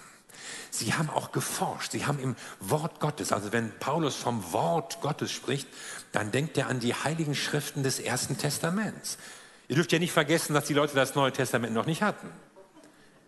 Sie 0.70 0.94
haben 0.94 1.10
auch 1.10 1.32
geforscht, 1.32 1.92
sie 1.92 2.06
haben 2.06 2.18
im 2.18 2.36
Wort 2.60 2.98
Gottes, 3.00 3.32
also 3.32 3.52
wenn 3.52 3.78
Paulus 3.78 4.16
vom 4.16 4.52
Wort 4.52 5.00
Gottes 5.00 5.30
spricht, 5.30 5.68
dann 6.12 6.30
denkt 6.30 6.56
er 6.56 6.68
an 6.68 6.80
die 6.80 6.94
heiligen 6.94 7.34
Schriften 7.34 7.82
des 7.82 7.98
Ersten 7.98 8.38
Testaments. 8.38 9.18
Ihr 9.68 9.76
dürft 9.76 9.92
ja 9.92 9.98
nicht 9.98 10.12
vergessen, 10.12 10.54
dass 10.54 10.64
die 10.66 10.74
Leute 10.74 10.94
das 10.94 11.14
Neue 11.14 11.32
Testament 11.32 11.74
noch 11.74 11.86
nicht 11.86 12.02
hatten. 12.02 12.28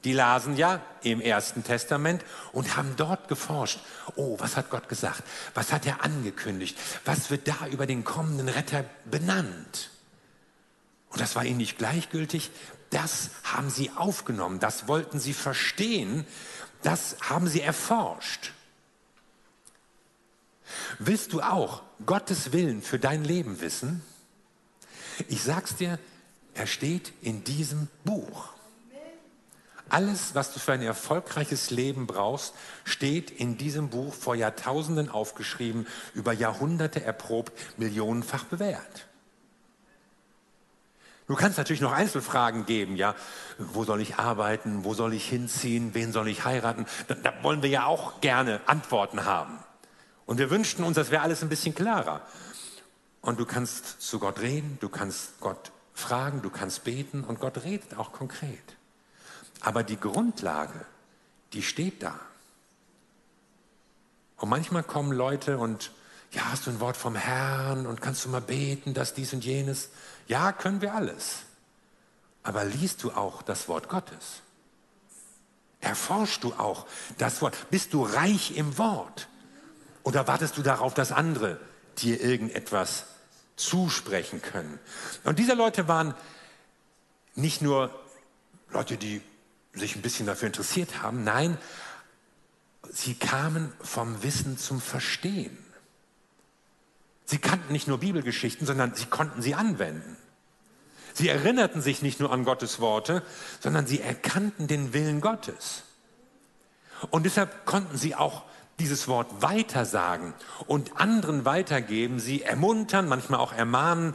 Die 0.05 0.13
lasen 0.13 0.57
ja 0.57 0.83
im 1.03 1.21
Ersten 1.21 1.65
Testament 1.65 2.25
und 2.53 2.77
haben 2.77 2.95
dort 2.97 3.29
geforscht. 3.29 3.81
Oh, 4.17 4.39
was 4.39 4.57
hat 4.57 4.69
Gott 4.69 4.89
gesagt? 4.89 5.23
Was 5.55 5.73
hat 5.73 5.87
er 5.87 6.05
angekündigt? 6.05 6.79
Was 7.07 7.31
wird 7.31 7.49
da 7.49 7.67
über 7.69 7.87
den 7.87 8.05
kommenden 8.05 8.49
Retter 8.49 8.85
benannt? 9.07 9.91
Und 11.09 11.21
das 11.21 11.37
war 11.37 11.45
ihnen 11.45 11.57
nicht 11.57 11.79
gleichgültig. 11.79 12.51
Das 12.91 13.31
haben 13.45 13.71
sie 13.71 13.91
aufgenommen. 13.97 14.61
Das 14.61 14.89
wollten 14.89 15.21
sie 15.21 15.33
verstehen. 15.33 16.27
Das 16.83 17.17
haben 17.23 17.49
sie 17.49 17.63
erforscht. 17.63 18.53
Willst 20.99 21.33
du 21.33 21.41
auch 21.41 21.83
Gottes 22.05 22.53
Willen 22.53 22.83
für 22.83 22.99
dein 22.99 23.25
Leben 23.25 23.61
wissen? 23.61 24.03
Ich 25.29 25.43
sag's 25.43 25.77
dir, 25.77 25.99
er 26.55 26.67
steht 26.67 27.13
in 27.23 27.45
diesem 27.45 27.89
Buch. 28.05 28.54
Alles, 29.89 30.35
was 30.35 30.53
du 30.53 30.61
für 30.61 30.73
ein 30.73 30.83
erfolgreiches 30.83 31.71
Leben 31.71 32.07
brauchst, 32.07 32.55
steht 32.85 33.31
in 33.31 33.59
diesem 33.59 33.91
Buch 33.91 34.15
vor 34.15 34.35
Jahrtausenden 34.35 35.11
aufgeschrieben, 35.11 35.87
über 36.15 36.33
Jahrhunderte 36.33 37.03
erprobt, 37.05 37.53
millionenfach 37.77 38.45
bewährt. 38.45 39.07
Du 41.27 41.35
kannst 41.37 41.57
natürlich 41.57 41.81
noch 41.81 41.93
Einzelfragen 41.93 42.67
geben, 42.67 42.97
ja, 42.97 43.15
wo 43.59 43.85
soll 43.85 44.01
ich 44.03 44.17
arbeiten, 44.17 44.85
wo 44.85 44.93
soll 44.93 45.15
ich 45.15 45.27
hinziehen, 45.27 45.95
wen 45.95 46.13
soll 46.13 46.29
ich 46.29 46.45
heiraten? 46.45 46.87
Da, 47.09 47.15
da 47.15 47.33
wollen 47.43 47.63
wir 47.63 47.71
ja 47.71 47.87
auch 47.87 48.21
gerne 48.21 48.61
Antworten 48.67 49.25
haben. 49.25 49.59
Und 50.27 50.39
wir 50.39 50.51
wünschten 50.51 50.85
uns, 50.85 50.97
das 50.97 51.11
wäre 51.11 51.23
alles 51.23 51.43
ein 51.43 51.49
bisschen 51.49 51.75
klarer. 51.75 52.21
Und 53.23 53.41
du 53.41 53.47
kannst 53.47 54.03
zu 54.03 54.19
Gott 54.19 54.41
reden, 54.41 54.77
du 54.81 54.91
kannst 54.91 55.41
Gott 55.41 55.73
fragen, 55.95 56.43
du 56.43 56.51
kannst 56.51 56.85
beten 56.85 57.25
und 57.25 57.41
Gott 57.41 57.65
redet 57.65 57.97
auch 57.97 58.13
konkret. 58.13 58.74
Aber 59.65 59.83
die 59.83 59.99
Grundlage, 59.99 60.85
die 61.55 61.63
steht 61.63 62.03
da. 62.03 62.21
Und 64.37 64.51
manchmal 64.51 64.83
kommen 64.83 65.11
Leute 65.11 65.57
und, 65.57 65.91
ja, 66.33 66.43
hast 66.51 66.67
du 66.67 66.71
ein 66.71 66.81
Wort 66.81 66.99
vom 66.99 67.17
Herrn 67.17 67.87
und 67.87 68.03
kannst 68.03 68.27
du 68.27 68.29
mal 68.29 68.43
beten, 68.43 68.93
dass 68.93 69.15
dies 69.15 69.33
und 69.33 69.43
jenes? 69.43 69.89
Ja, 70.29 70.53
können 70.53 70.83
wir 70.83 70.95
alles. 70.95 71.45
Aber 72.43 72.65
liest 72.65 73.03
du 73.05 73.13
auch 73.13 73.41
das 73.41 73.67
Wort 73.67 73.89
Gottes? 73.89 74.43
Erforschst 75.81 76.45
du 76.45 76.53
auch 76.53 76.87
das 77.17 77.41
Wort? 77.41 77.57
Bist 77.71 77.95
du 77.95 78.03
reich 78.03 78.59
im 78.59 78.77
Wort? 78.77 79.29
Oder 80.03 80.27
wartest 80.27 80.59
du 80.59 80.63
darauf, 80.63 80.93
dass 80.93 81.11
andere 81.11 81.59
dir 81.97 82.21
irgendetwas 82.21 83.07
zusprechen 83.57 84.43
können? 84.43 84.79
Und 85.25 85.39
diese 85.39 85.55
Leute 85.55 85.89
waren 85.89 86.15
nicht 87.35 87.63
nur 87.63 87.99
Leute, 88.69 88.99
die 88.99 89.23
sich 89.75 89.97
ein 89.97 90.03
bisschen 90.03 90.27
dafür 90.27 90.47
interessiert 90.47 91.03
haben. 91.03 91.25
Nein, 91.25 91.59
sie 92.91 93.15
kamen 93.15 93.73
vom 93.81 94.23
Wissen 94.23 94.59
zum 94.59 94.81
Verstehen. 94.81 95.59
Sie 97.25 97.39
kannten 97.39 97.73
nicht 97.73 97.89
nur 97.89 97.99
Bibelgeschichten, 97.99 98.67
sondern 98.67 98.95
sie 98.95 99.07
konnten 99.07 99.43
sie 99.43 99.55
anwenden. 99.55 100.17
Sie 101.15 101.29
erinnerten 101.29 101.81
sich 101.81 102.03
nicht 102.03 102.21
nur 102.21 102.33
an 102.33 102.45
Gottes 102.45 102.81
Worte, 102.81 103.23
sondern 103.61 103.87
sie 103.87 104.01
erkannten 104.01 104.67
den 104.67 104.93
Willen 104.93 105.21
Gottes. 105.21 105.85
Und 107.11 107.25
deshalb 107.25 107.67
konnten 107.67 107.97
sie 107.97 108.15
auch 108.15 108.43
dieses 108.79 109.07
Wort 109.07 109.43
weitersagen 109.43 110.35
und 110.67 111.01
anderen 111.01 111.45
weitergeben, 111.45 112.19
sie 112.19 112.43
ermuntern, 112.43 113.09
manchmal 113.09 113.39
auch 113.39 113.53
ermahnen, 113.53 114.15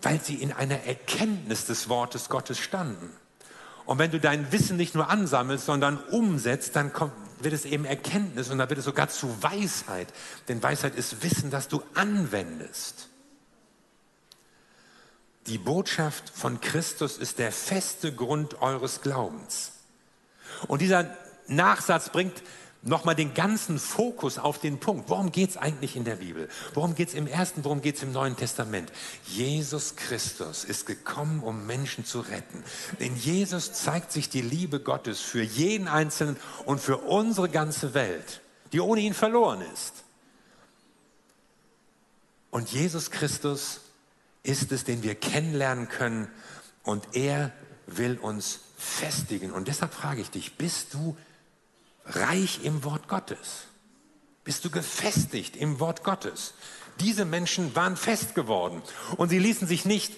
weil 0.00 0.20
sie 0.20 0.36
in 0.36 0.52
einer 0.52 0.84
Erkenntnis 0.84 1.66
des 1.66 1.90
Wortes 1.90 2.30
Gottes 2.30 2.58
standen. 2.58 3.12
Und 3.86 3.98
wenn 3.98 4.10
du 4.10 4.20
dein 4.20 4.52
Wissen 4.52 4.76
nicht 4.76 4.94
nur 4.94 5.08
ansammelst, 5.10 5.66
sondern 5.66 5.98
umsetzt, 5.98 6.76
dann 6.76 6.92
kommt, 6.92 7.12
wird 7.40 7.54
es 7.54 7.64
eben 7.64 7.84
Erkenntnis 7.84 8.50
und 8.50 8.58
dann 8.58 8.68
wird 8.68 8.78
es 8.78 8.84
sogar 8.84 9.08
zu 9.08 9.42
Weisheit. 9.42 10.12
Denn 10.48 10.62
Weisheit 10.62 10.94
ist 10.94 11.22
Wissen, 11.22 11.50
das 11.50 11.68
du 11.68 11.82
anwendest. 11.94 13.08
Die 15.46 15.58
Botschaft 15.58 16.30
von 16.30 16.60
Christus 16.60 17.16
ist 17.16 17.38
der 17.38 17.50
feste 17.50 18.14
Grund 18.14 18.60
eures 18.60 19.00
Glaubens. 19.00 19.72
Und 20.68 20.82
dieser 20.82 21.16
Nachsatz 21.46 22.10
bringt 22.10 22.42
nochmal 22.82 23.14
den 23.14 23.34
ganzen 23.34 23.78
Fokus 23.78 24.38
auf 24.38 24.58
den 24.58 24.80
Punkt. 24.80 25.10
Worum 25.10 25.32
geht 25.32 25.50
es 25.50 25.56
eigentlich 25.56 25.96
in 25.96 26.04
der 26.04 26.16
Bibel? 26.16 26.48
Worum 26.74 26.94
geht 26.94 27.08
es 27.08 27.14
im 27.14 27.26
Ersten, 27.26 27.64
worum 27.64 27.82
geht 27.82 27.96
es 27.96 28.02
im 28.02 28.12
Neuen 28.12 28.36
Testament? 28.36 28.90
Jesus 29.26 29.96
Christus 29.96 30.64
ist 30.64 30.86
gekommen, 30.86 31.42
um 31.42 31.66
Menschen 31.66 32.04
zu 32.04 32.20
retten. 32.20 32.64
In 32.98 33.16
Jesus 33.16 33.72
zeigt 33.72 34.12
sich 34.12 34.30
die 34.30 34.42
Liebe 34.42 34.80
Gottes 34.80 35.20
für 35.20 35.42
jeden 35.42 35.88
Einzelnen 35.88 36.36
und 36.64 36.80
für 36.80 36.98
unsere 36.98 37.48
ganze 37.48 37.92
Welt, 37.94 38.40
die 38.72 38.80
ohne 38.80 39.02
ihn 39.02 39.14
verloren 39.14 39.62
ist. 39.74 40.04
Und 42.50 42.70
Jesus 42.70 43.10
Christus 43.10 43.80
ist 44.42 44.72
es, 44.72 44.84
den 44.84 45.02
wir 45.02 45.14
kennenlernen 45.14 45.88
können 45.88 46.28
und 46.82 47.14
er 47.14 47.52
will 47.86 48.18
uns 48.18 48.60
festigen. 48.76 49.52
Und 49.52 49.68
deshalb 49.68 49.92
frage 49.92 50.20
ich 50.22 50.30
dich, 50.30 50.56
bist 50.56 50.94
du 50.94 51.16
reich 52.14 52.60
im 52.62 52.84
Wort 52.84 53.08
Gottes? 53.08 53.64
Bist 54.44 54.64
du 54.64 54.70
gefestigt 54.70 55.56
im 55.56 55.80
Wort 55.80 56.02
Gottes? 56.04 56.54
Diese 57.00 57.24
Menschen 57.24 57.74
waren 57.76 57.96
fest 57.96 58.34
geworden 58.34 58.82
und 59.16 59.28
sie 59.28 59.38
ließen 59.38 59.66
sich 59.66 59.84
nicht 59.84 60.12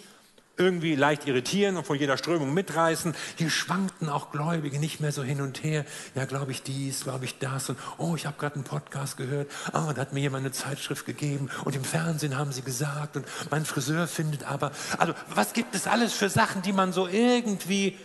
irgendwie 0.57 0.95
leicht 0.95 1.27
irritieren 1.27 1.77
und 1.77 1.87
von 1.87 1.99
jeder 1.99 2.17
Strömung 2.19 2.53
mitreißen. 2.53 3.15
Hier 3.37 3.51
schwankten 3.51 4.09
auch 4.09 4.31
Gläubige 4.33 4.79
nicht 4.79 5.01
mehr 5.01 5.13
so 5.13 5.23
hin 5.23 5.41
und 5.41 5.63
her. 5.63 5.85
Ja, 6.15 6.25
glaube 6.25 6.53
ich 6.53 6.63
dies, 6.63 7.05
glaube 7.05 7.25
ich 7.25 7.39
das. 7.39 7.71
Und 7.71 7.79
oh, 7.99 8.15
ich 8.17 8.27
habe 8.27 8.37
gerade 8.39 8.57
einen 8.57 8.65
Podcast 8.65 9.17
gehört. 9.17 9.51
Ah, 9.73 9.93
da 9.93 10.01
hat 10.01 10.13
mir 10.13 10.21
jemand 10.21 10.45
eine 10.45 10.53
Zeitschrift 10.53 11.07
gegeben. 11.07 11.51
Und 11.65 11.75
im 11.75 11.85
Fernsehen 11.85 12.37
haben 12.37 12.53
sie 12.53 12.63
gesagt. 12.63 13.17
Und 13.17 13.27
mein 13.51 13.65
Friseur 13.65 14.07
findet 14.07 14.45
aber. 14.45 14.73
Also, 14.99 15.15
was 15.35 15.53
gibt 15.53 15.75
es 15.75 15.87
alles 15.87 16.13
für 16.13 16.29
Sachen, 16.29 16.63
die 16.63 16.73
man 16.73 16.93
so 16.93 17.09
irgendwie 17.09 17.99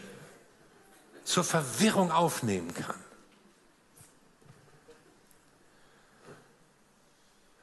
zur 1.26 1.44
Verwirrung 1.44 2.12
aufnehmen 2.12 2.74
kann? 2.74 2.96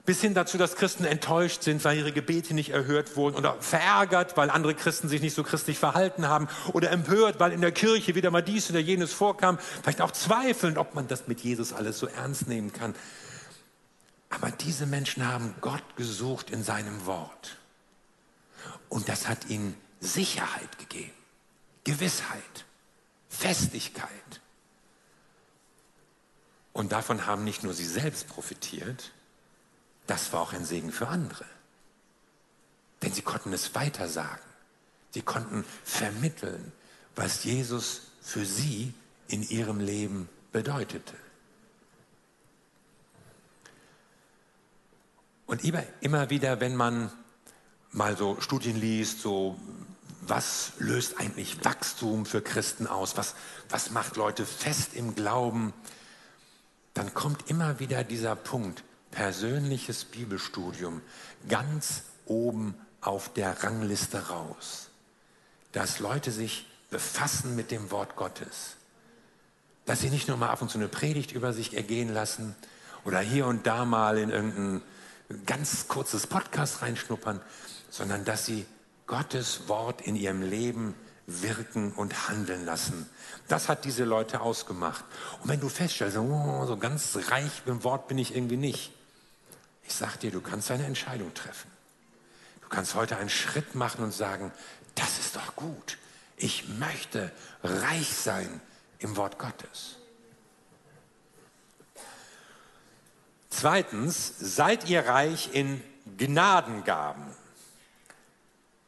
Bis 0.06 0.20
hin 0.20 0.34
dazu, 0.34 0.58
dass 0.58 0.76
Christen 0.76 1.04
enttäuscht 1.06 1.62
sind, 1.62 1.82
weil 1.82 1.96
ihre 1.96 2.12
Gebete 2.12 2.52
nicht 2.52 2.70
erhört 2.70 3.16
wurden 3.16 3.36
oder 3.36 3.56
verärgert, 3.60 4.36
weil 4.36 4.50
andere 4.50 4.74
Christen 4.74 5.08
sich 5.08 5.22
nicht 5.22 5.34
so 5.34 5.42
christlich 5.42 5.78
verhalten 5.78 6.28
haben 6.28 6.48
oder 6.74 6.90
empört, 6.90 7.40
weil 7.40 7.52
in 7.52 7.62
der 7.62 7.72
Kirche 7.72 8.14
wieder 8.14 8.30
mal 8.30 8.42
dies 8.42 8.68
oder 8.68 8.80
jenes 8.80 9.14
vorkam. 9.14 9.58
Vielleicht 9.82 10.02
auch 10.02 10.10
zweifeln, 10.10 10.76
ob 10.76 10.94
man 10.94 11.08
das 11.08 11.26
mit 11.26 11.40
Jesus 11.40 11.72
alles 11.72 11.98
so 11.98 12.06
ernst 12.06 12.48
nehmen 12.48 12.70
kann. 12.70 12.94
Aber 14.28 14.50
diese 14.50 14.84
Menschen 14.84 15.26
haben 15.26 15.54
Gott 15.62 15.96
gesucht 15.96 16.50
in 16.50 16.62
seinem 16.62 17.06
Wort. 17.06 17.56
Und 18.90 19.08
das 19.08 19.26
hat 19.26 19.48
ihnen 19.48 19.74
Sicherheit 20.00 20.78
gegeben, 20.78 21.12
Gewissheit, 21.84 22.66
Festigkeit. 23.30 24.10
Und 26.74 26.92
davon 26.92 27.26
haben 27.26 27.44
nicht 27.44 27.62
nur 27.62 27.72
sie 27.72 27.86
selbst 27.86 28.28
profitiert, 28.28 29.12
das 30.06 30.32
war 30.32 30.40
auch 30.40 30.52
ein 30.52 30.64
Segen 30.64 30.92
für 30.92 31.08
andere. 31.08 31.44
Denn 33.02 33.12
sie 33.12 33.22
konnten 33.22 33.52
es 33.52 33.74
weitersagen. 33.74 34.44
Sie 35.10 35.22
konnten 35.22 35.64
vermitteln, 35.84 36.72
was 37.16 37.44
Jesus 37.44 38.02
für 38.20 38.44
sie 38.44 38.94
in 39.28 39.42
ihrem 39.42 39.80
Leben 39.80 40.28
bedeutete. 40.52 41.14
Und 45.46 45.62
immer 46.00 46.30
wieder, 46.30 46.60
wenn 46.60 46.74
man 46.74 47.12
mal 47.92 48.16
so 48.16 48.40
Studien 48.40 48.76
liest, 48.76 49.20
so 49.20 49.58
was 50.22 50.72
löst 50.78 51.20
eigentlich 51.20 51.64
Wachstum 51.64 52.26
für 52.26 52.40
Christen 52.40 52.86
aus, 52.86 53.16
was, 53.16 53.34
was 53.68 53.90
macht 53.90 54.16
Leute 54.16 54.46
fest 54.46 54.94
im 54.94 55.14
Glauben, 55.14 55.72
dann 56.94 57.12
kommt 57.12 57.50
immer 57.50 57.78
wieder 57.78 58.04
dieser 58.04 58.36
Punkt, 58.36 58.84
persönliches 59.14 60.04
Bibelstudium, 60.04 61.00
ganz 61.48 62.02
oben 62.26 62.74
auf 63.00 63.32
der 63.32 63.62
Rangliste 63.62 64.28
raus. 64.28 64.90
Dass 65.72 66.00
Leute 66.00 66.30
sich 66.32 66.66
befassen 66.90 67.54
mit 67.54 67.70
dem 67.70 67.90
Wort 67.90 68.16
Gottes. 68.16 68.76
Dass 69.86 70.00
sie 70.00 70.10
nicht 70.10 70.28
nur 70.28 70.36
mal 70.36 70.50
ab 70.50 70.62
und 70.62 70.70
zu 70.70 70.78
eine 70.78 70.88
Predigt 70.88 71.32
über 71.32 71.52
sich 71.52 71.76
ergehen 71.76 72.12
lassen 72.12 72.56
oder 73.04 73.20
hier 73.20 73.46
und 73.46 73.66
da 73.66 73.84
mal 73.84 74.18
in 74.18 74.30
irgendein 74.30 74.82
ganz 75.46 75.88
kurzes 75.88 76.26
Podcast 76.26 76.82
reinschnuppern, 76.82 77.40
sondern 77.90 78.24
dass 78.24 78.46
sie 78.46 78.66
Gottes 79.06 79.68
Wort 79.68 80.00
in 80.02 80.16
ihrem 80.16 80.42
Leben 80.42 80.94
wirken 81.26 81.92
und 81.92 82.28
handeln 82.28 82.64
lassen. 82.64 83.08
Das 83.48 83.68
hat 83.68 83.84
diese 83.84 84.04
Leute 84.04 84.40
ausgemacht. 84.40 85.04
Und 85.42 85.48
wenn 85.48 85.60
du 85.60 85.68
feststellst, 85.68 86.16
oh, 86.16 86.66
so 86.66 86.76
ganz 86.76 87.16
reich 87.28 87.62
im 87.66 87.84
Wort 87.84 88.08
bin 88.08 88.18
ich 88.18 88.34
irgendwie 88.34 88.56
nicht, 88.56 88.92
ich 89.86 89.94
sag 89.94 90.18
dir, 90.18 90.30
du 90.30 90.40
kannst 90.40 90.70
eine 90.70 90.86
Entscheidung 90.86 91.32
treffen. 91.34 91.70
Du 92.62 92.68
kannst 92.68 92.94
heute 92.94 93.16
einen 93.16 93.28
Schritt 93.28 93.74
machen 93.74 94.02
und 94.04 94.12
sagen, 94.12 94.52
das 94.94 95.18
ist 95.18 95.36
doch 95.36 95.56
gut. 95.56 95.98
Ich 96.36 96.68
möchte 96.68 97.30
reich 97.62 98.14
sein 98.14 98.60
im 98.98 99.16
Wort 99.16 99.38
Gottes. 99.38 99.96
Zweitens, 103.50 104.34
seid 104.38 104.88
ihr 104.88 105.06
reich 105.06 105.50
in 105.52 105.82
Gnadengaben. 106.18 107.24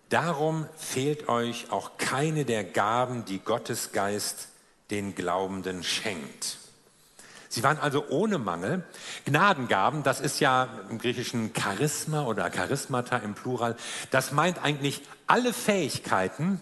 Darum 0.08 0.68
fehlt 0.76 1.28
euch 1.28 1.70
auch 1.70 1.98
keine 1.98 2.44
der 2.44 2.64
Gaben, 2.64 3.24
die 3.24 3.38
Gottes 3.38 3.92
Geist 3.92 4.48
den 4.90 5.14
Glaubenden 5.14 5.82
schenkt. 5.82 6.58
Sie 7.56 7.62
waren 7.62 7.78
also 7.78 8.04
ohne 8.10 8.36
Mangel. 8.36 8.84
Gnadengaben, 9.24 10.02
das 10.02 10.20
ist 10.20 10.40
ja 10.40 10.68
im 10.90 10.98
Griechischen 10.98 11.52
Charisma 11.58 12.26
oder 12.26 12.50
Charismata 12.50 13.16
im 13.16 13.32
Plural, 13.32 13.76
das 14.10 14.30
meint 14.30 14.62
eigentlich 14.62 15.00
alle 15.26 15.54
Fähigkeiten, 15.54 16.60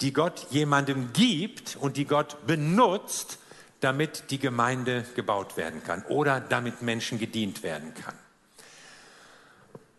die 0.00 0.14
Gott 0.14 0.46
jemandem 0.48 1.12
gibt 1.12 1.76
und 1.76 1.98
die 1.98 2.06
Gott 2.06 2.46
benutzt, 2.46 3.38
damit 3.80 4.30
die 4.30 4.38
Gemeinde 4.38 5.04
gebaut 5.14 5.58
werden 5.58 5.84
kann 5.84 6.06
oder 6.06 6.40
damit 6.40 6.80
Menschen 6.80 7.18
gedient 7.18 7.62
werden 7.62 7.92
kann. 7.92 8.14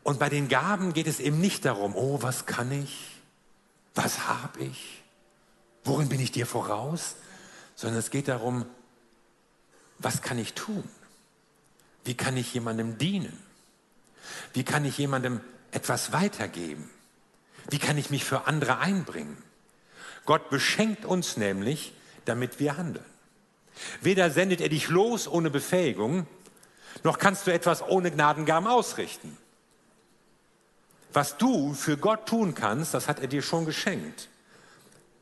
Und 0.01 0.17
bei 0.17 0.29
den 0.29 0.48
Gaben 0.48 0.93
geht 0.93 1.05
es 1.05 1.19
eben 1.19 1.39
nicht 1.39 1.65
darum, 1.65 1.95
oh, 1.95 2.24
was 2.24 2.48
kann 2.48 2.71
ich, 2.71 3.12
was 3.93 4.27
habe 4.27 4.62
ich, 4.62 5.03
worin 5.83 6.10
bin 6.10 6.19
ich 6.19 6.31
dir 6.31 6.48
voraus, 6.48 7.15
sondern 7.75 8.00
es 8.00 8.10
geht 8.10 8.27
darum, 8.27 8.65
was 10.04 10.22
kann 10.22 10.40
ich 10.40 10.54
tun? 10.54 10.84
Wie 12.04 12.16
kann 12.16 12.38
ich 12.38 12.54
jemandem 12.54 12.98
dienen? 12.98 13.38
Wie 14.54 14.64
kann 14.64 14.86
ich 14.86 14.98
jemandem 14.98 15.42
etwas 15.72 16.12
weitergeben? 16.12 16.90
Wie 17.70 17.80
kann 17.80 17.98
ich 17.98 18.10
mich 18.10 18.26
für 18.26 18.48
andere 18.48 18.80
einbringen? 18.80 19.38
Gott 20.26 20.50
beschenkt 20.50 21.06
uns 21.06 21.38
nämlich, 21.38 21.94
damit 22.26 22.60
wir 22.60 22.78
handeln. 22.78 23.06
Weder 24.02 24.30
sendet 24.32 24.62
er 24.62 24.70
dich 24.70 24.90
los 24.90 25.28
ohne 25.28 25.50
Befähigung, 25.50 26.28
noch 27.04 27.18
kannst 27.18 27.48
du 27.48 27.54
etwas 27.54 27.82
ohne 27.82 28.12
Gnadengaben 28.12 28.68
ausrichten. 28.68 29.38
Was 31.14 31.38
du 31.38 31.74
für 31.74 31.98
Gott 31.98 32.28
tun 32.28 32.54
kannst, 32.54 32.94
das 32.94 33.08
hat 33.08 33.20
er 33.20 33.28
dir 33.28 33.42
schon 33.42 33.66
geschenkt. 33.66 34.30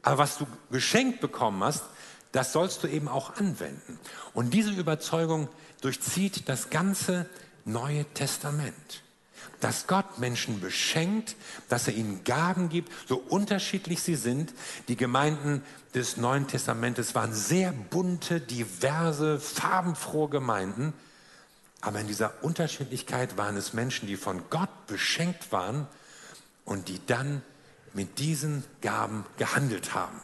Aber 0.01 0.19
was 0.19 0.37
du 0.37 0.47
geschenkt 0.71 1.19
bekommen 1.19 1.63
hast, 1.63 1.83
das 2.31 2.53
sollst 2.53 2.83
du 2.83 2.87
eben 2.87 3.07
auch 3.07 3.35
anwenden. 3.37 3.99
Und 4.33 4.53
diese 4.53 4.71
Überzeugung 4.71 5.49
durchzieht 5.81 6.47
das 6.47 6.69
ganze 6.69 7.27
Neue 7.65 8.05
Testament. 8.13 9.03
Dass 9.59 9.87
Gott 9.87 10.19
Menschen 10.19 10.61
beschenkt, 10.61 11.35
dass 11.67 11.87
er 11.87 11.93
ihnen 11.93 12.23
Gaben 12.23 12.69
gibt, 12.69 12.91
so 13.07 13.17
unterschiedlich 13.17 14.01
sie 14.01 14.15
sind. 14.15 14.53
Die 14.87 14.95
Gemeinden 14.95 15.63
des 15.93 16.17
Neuen 16.17 16.47
Testamentes 16.47 17.15
waren 17.15 17.33
sehr 17.33 17.71
bunte, 17.71 18.39
diverse, 18.39 19.39
farbenfrohe 19.39 20.29
Gemeinden. 20.29 20.93
Aber 21.81 21.99
in 21.99 22.07
dieser 22.07 22.43
Unterschiedlichkeit 22.43 23.37
waren 23.37 23.57
es 23.57 23.73
Menschen, 23.73 24.07
die 24.07 24.17
von 24.17 24.43
Gott 24.49 24.87
beschenkt 24.87 25.51
waren 25.51 25.87
und 26.63 26.87
die 26.87 26.99
dann 27.05 27.41
mit 27.93 28.19
diesen 28.19 28.63
Gaben 28.81 29.25
gehandelt 29.37 29.93
haben 29.93 30.21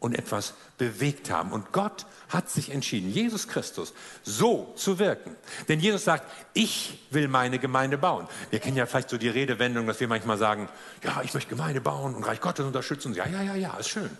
und 0.00 0.16
etwas 0.16 0.54
bewegt 0.76 1.30
haben. 1.30 1.52
Und 1.52 1.72
Gott 1.72 2.06
hat 2.28 2.48
sich 2.50 2.70
entschieden, 2.70 3.10
Jesus 3.10 3.48
Christus, 3.48 3.92
so 4.22 4.72
zu 4.76 4.98
wirken. 4.98 5.34
Denn 5.68 5.80
Jesus 5.80 6.04
sagt, 6.04 6.30
ich 6.54 7.06
will 7.10 7.26
meine 7.28 7.58
Gemeinde 7.58 7.98
bauen. 7.98 8.28
Wir 8.50 8.60
kennen 8.60 8.76
ja 8.76 8.86
vielleicht 8.86 9.10
so 9.10 9.18
die 9.18 9.28
Redewendung, 9.28 9.86
dass 9.86 9.98
wir 9.98 10.08
manchmal 10.08 10.38
sagen, 10.38 10.68
ja, 11.02 11.22
ich 11.22 11.34
möchte 11.34 11.50
Gemeinde 11.50 11.80
bauen 11.80 12.14
und 12.14 12.22
Reich 12.22 12.40
Gottes 12.40 12.64
unterstützen. 12.66 13.14
Ja, 13.14 13.26
ja, 13.26 13.42
ja, 13.42 13.54
ja, 13.54 13.76
ist 13.76 13.88
schön. 13.88 14.10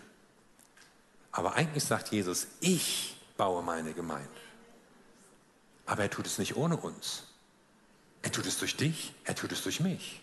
Aber 1.31 1.55
eigentlich 1.55 1.85
sagt 1.85 2.09
Jesus, 2.09 2.49
ich 2.61 3.17
baue 3.37 3.63
meine 3.63 3.93
Gemeinde. 3.93 4.29
Aber 5.87 6.03
er 6.03 6.11
tut 6.11 6.27
es 6.27 6.39
nicht 6.39 6.57
ohne 6.57 6.77
uns. 6.77 7.25
Er 8.23 8.33
tut 8.33 8.47
es 8.47 8.59
durch 8.59 8.77
dich, 8.77 9.15
er 9.25 9.35
tut 9.35 9.53
es 9.53 9.63
durch 9.63 9.81
mich. 9.81 10.21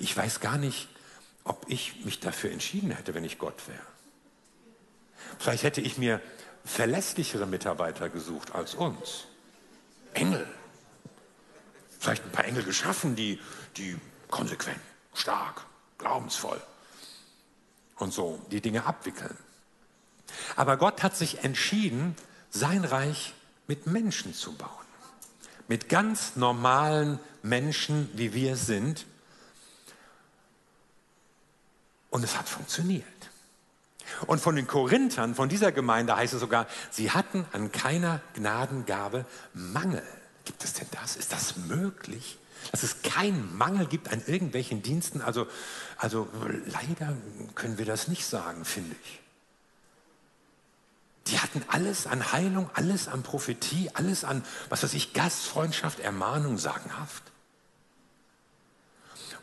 Ich 0.00 0.16
weiß 0.16 0.40
gar 0.40 0.58
nicht, 0.58 0.88
ob 1.44 1.66
ich 1.68 2.04
mich 2.04 2.20
dafür 2.20 2.50
entschieden 2.50 2.90
hätte, 2.90 3.14
wenn 3.14 3.24
ich 3.24 3.38
Gott 3.38 3.68
wäre. 3.68 3.86
Vielleicht 5.38 5.62
hätte 5.62 5.80
ich 5.80 5.98
mir 5.98 6.20
verlässlichere 6.64 7.46
Mitarbeiter 7.46 8.08
gesucht 8.08 8.54
als 8.54 8.74
uns. 8.74 9.24
Engel. 10.14 10.46
Vielleicht 11.98 12.24
ein 12.24 12.32
paar 12.32 12.44
Engel 12.44 12.64
geschaffen, 12.64 13.16
die, 13.16 13.40
die 13.76 13.96
konsequent, 14.28 14.80
stark, 15.14 15.64
glaubensvoll 15.98 16.60
und 17.96 18.12
so 18.12 18.40
die 18.50 18.60
Dinge 18.60 18.84
abwickeln. 18.84 19.36
Aber 20.56 20.76
Gott 20.76 21.02
hat 21.02 21.16
sich 21.16 21.44
entschieden, 21.44 22.16
sein 22.50 22.84
Reich 22.84 23.34
mit 23.66 23.86
Menschen 23.86 24.34
zu 24.34 24.52
bauen. 24.52 24.70
Mit 25.68 25.88
ganz 25.88 26.36
normalen 26.36 27.18
Menschen, 27.42 28.10
wie 28.14 28.34
wir 28.34 28.56
sind. 28.56 29.06
Und 32.14 32.22
es 32.22 32.38
hat 32.38 32.48
funktioniert. 32.48 33.04
Und 34.28 34.38
von 34.38 34.54
den 34.54 34.68
Korinthern, 34.68 35.34
von 35.34 35.48
dieser 35.48 35.72
Gemeinde 35.72 36.14
heißt 36.14 36.32
es 36.32 36.38
sogar, 36.38 36.68
sie 36.92 37.10
hatten 37.10 37.44
an 37.50 37.72
keiner 37.72 38.20
Gnadengabe 38.34 39.26
Mangel. 39.52 40.04
Gibt 40.44 40.62
es 40.62 40.74
denn 40.74 40.86
das? 40.92 41.16
Ist 41.16 41.32
das 41.32 41.56
möglich? 41.56 42.38
Dass 42.70 42.84
es 42.84 43.02
keinen 43.02 43.58
Mangel 43.58 43.86
gibt 43.86 44.12
an 44.12 44.22
irgendwelchen 44.24 44.80
Diensten? 44.80 45.22
Also, 45.22 45.48
also 45.96 46.28
leider 46.66 47.16
können 47.56 47.78
wir 47.78 47.84
das 47.84 48.06
nicht 48.06 48.24
sagen, 48.24 48.64
finde 48.64 48.94
ich. 49.02 49.20
Die 51.26 51.40
hatten 51.40 51.64
alles 51.66 52.06
an 52.06 52.30
Heilung, 52.30 52.70
alles 52.74 53.08
an 53.08 53.24
Prophetie, 53.24 53.90
alles 53.94 54.22
an, 54.22 54.44
was 54.68 54.84
weiß 54.84 54.94
ich, 54.94 55.14
Gastfreundschaft, 55.14 55.98
Ermahnung, 55.98 56.58
sagenhaft. 56.58 57.24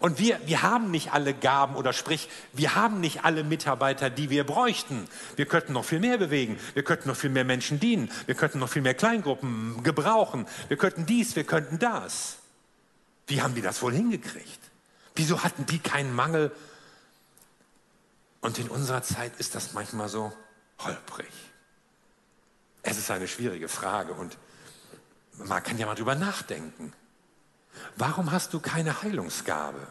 Und 0.02 0.18
wir, 0.18 0.40
wir 0.48 0.64
haben 0.64 0.90
nicht 0.90 1.14
alle 1.14 1.32
Gaben 1.32 1.76
oder 1.76 1.94
sprich, 1.94 2.28
wir 2.54 2.74
haben 2.74 3.00
nicht 3.02 3.24
alle 3.24 3.44
Mitarbeiter, 3.44 4.10
die 4.10 4.32
wir 4.32 4.44
bräuchten. 4.44 5.08
Wir 5.36 5.46
könnten 5.46 5.74
noch 5.74 5.86
viel 5.86 6.00
mehr 6.00 6.18
bewegen. 6.18 6.60
Wir 6.74 6.84
könnten 6.84 7.08
noch 7.08 7.16
viel 7.16 7.30
mehr 7.30 7.46
Menschen 7.46 7.80
dienen. 7.80 8.12
Wir 8.26 8.34
könnten 8.34 8.58
noch 8.58 8.70
viel 8.70 8.82
mehr 8.82 8.96
Kleingruppen 8.96 9.84
gebrauchen. 9.84 10.48
Wir 10.70 10.78
könnten 10.78 11.06
dies, 11.06 11.36
wir 11.36 11.44
könnten 11.44 11.78
das. 11.78 12.38
Wie 13.28 13.44
haben 13.44 13.54
die 13.54 13.62
das 13.62 13.84
wohl 13.84 13.94
hingekriegt? 13.94 14.60
Wieso 15.16 15.44
hatten 15.44 15.68
die 15.68 15.78
keinen 15.78 16.16
Mangel? 16.16 16.52
Und 18.42 18.58
in 18.58 18.70
unserer 18.70 19.04
Zeit 19.04 19.34
ist 19.38 19.54
das 19.54 19.74
manchmal 19.74 20.10
so 20.10 20.34
holprig. 20.80 21.32
Es 22.82 22.98
ist 22.98 23.12
eine 23.12 23.28
schwierige 23.28 23.70
Frage 23.70 24.14
und 24.14 24.36
man 25.38 25.62
kann 25.62 25.78
ja 25.78 25.86
mal 25.86 25.94
drüber 25.94 26.16
nachdenken. 26.16 26.92
Warum 27.96 28.32
hast 28.32 28.54
du 28.54 28.60
keine 28.60 29.02
Heilungsgabe? 29.02 29.88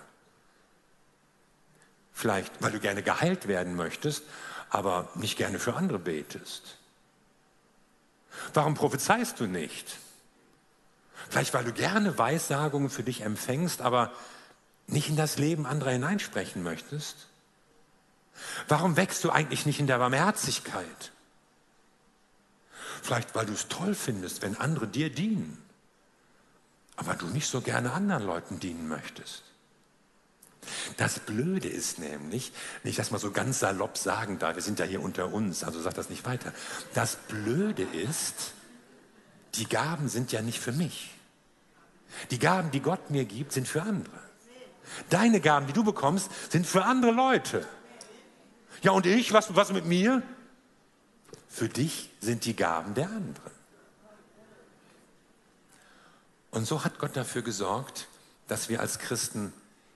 Vielleicht, 2.12 2.52
weil 2.62 2.72
du 2.72 2.80
gerne 2.80 3.02
geheilt 3.02 3.48
werden 3.48 3.74
möchtest, 3.76 4.24
aber 4.68 5.08
nicht 5.14 5.36
gerne 5.36 5.58
für 5.58 5.74
andere 5.74 5.98
betest. 5.98 6.76
Warum 8.54 8.74
prophezeist 8.74 9.40
du 9.40 9.46
nicht? 9.46 9.98
Vielleicht, 11.28 11.54
weil 11.54 11.64
du 11.64 11.72
gerne 11.72 12.18
Weissagungen 12.18 12.90
für 12.90 13.02
dich 13.02 13.22
empfängst, 13.22 13.82
aber 13.82 14.12
nicht 14.86 15.08
in 15.08 15.16
das 15.16 15.38
Leben 15.38 15.66
anderer 15.66 15.90
hineinsprechen 15.90 16.62
möchtest? 16.62 17.28
Warum 18.68 18.96
wächst 18.96 19.24
du 19.24 19.30
eigentlich 19.30 19.66
nicht 19.66 19.80
in 19.80 19.86
der 19.86 19.98
Barmherzigkeit? 19.98 21.12
Vielleicht, 23.02 23.34
weil 23.34 23.46
du 23.46 23.52
es 23.52 23.68
toll 23.68 23.94
findest, 23.94 24.42
wenn 24.42 24.56
andere 24.56 24.86
dir 24.86 25.10
dienen, 25.10 25.62
aber 27.00 27.14
du 27.14 27.26
nicht 27.28 27.48
so 27.48 27.62
gerne 27.62 27.92
anderen 27.92 28.24
Leuten 28.24 28.60
dienen 28.60 28.86
möchtest. 28.86 29.42
Das 30.98 31.18
Blöde 31.18 31.66
ist 31.66 31.98
nämlich, 31.98 32.52
wenn 32.82 32.90
ich 32.90 32.96
das 32.96 33.10
mal 33.10 33.18
so 33.18 33.30
ganz 33.30 33.60
salopp 33.60 33.96
sagen 33.96 34.38
darf, 34.38 34.56
wir 34.56 34.62
sind 34.62 34.78
ja 34.78 34.84
hier 34.84 35.00
unter 35.00 35.32
uns, 35.32 35.64
also 35.64 35.80
sag 35.80 35.94
das 35.94 36.10
nicht 36.10 36.26
weiter. 36.26 36.52
Das 36.92 37.16
Blöde 37.16 37.84
ist, 37.84 38.52
die 39.54 39.66
Gaben 39.66 40.10
sind 40.10 40.30
ja 40.30 40.42
nicht 40.42 40.60
für 40.60 40.72
mich. 40.72 41.14
Die 42.30 42.38
Gaben, 42.38 42.70
die 42.70 42.80
Gott 42.80 43.08
mir 43.08 43.24
gibt, 43.24 43.52
sind 43.52 43.66
für 43.66 43.80
andere. 43.80 44.20
Deine 45.08 45.40
Gaben, 45.40 45.66
die 45.66 45.72
du 45.72 45.82
bekommst, 45.82 46.30
sind 46.50 46.66
für 46.66 46.84
andere 46.84 47.12
Leute. 47.12 47.66
Ja, 48.82 48.90
und 48.90 49.06
ich, 49.06 49.32
was, 49.32 49.56
was 49.56 49.72
mit 49.72 49.86
mir? 49.86 50.22
Für 51.48 51.70
dich 51.70 52.10
sind 52.20 52.44
die 52.44 52.54
Gaben 52.54 52.92
der 52.92 53.06
anderen. 53.06 53.59
Und 56.50 56.66
so 56.66 56.84
hat 56.84 56.98
Gott 56.98 57.16
dafür 57.16 57.42
gesorgt, 57.42 58.08
dass 58.48 58.68
wir 58.68 58.80
als 58.80 58.98
Christen 58.98 59.52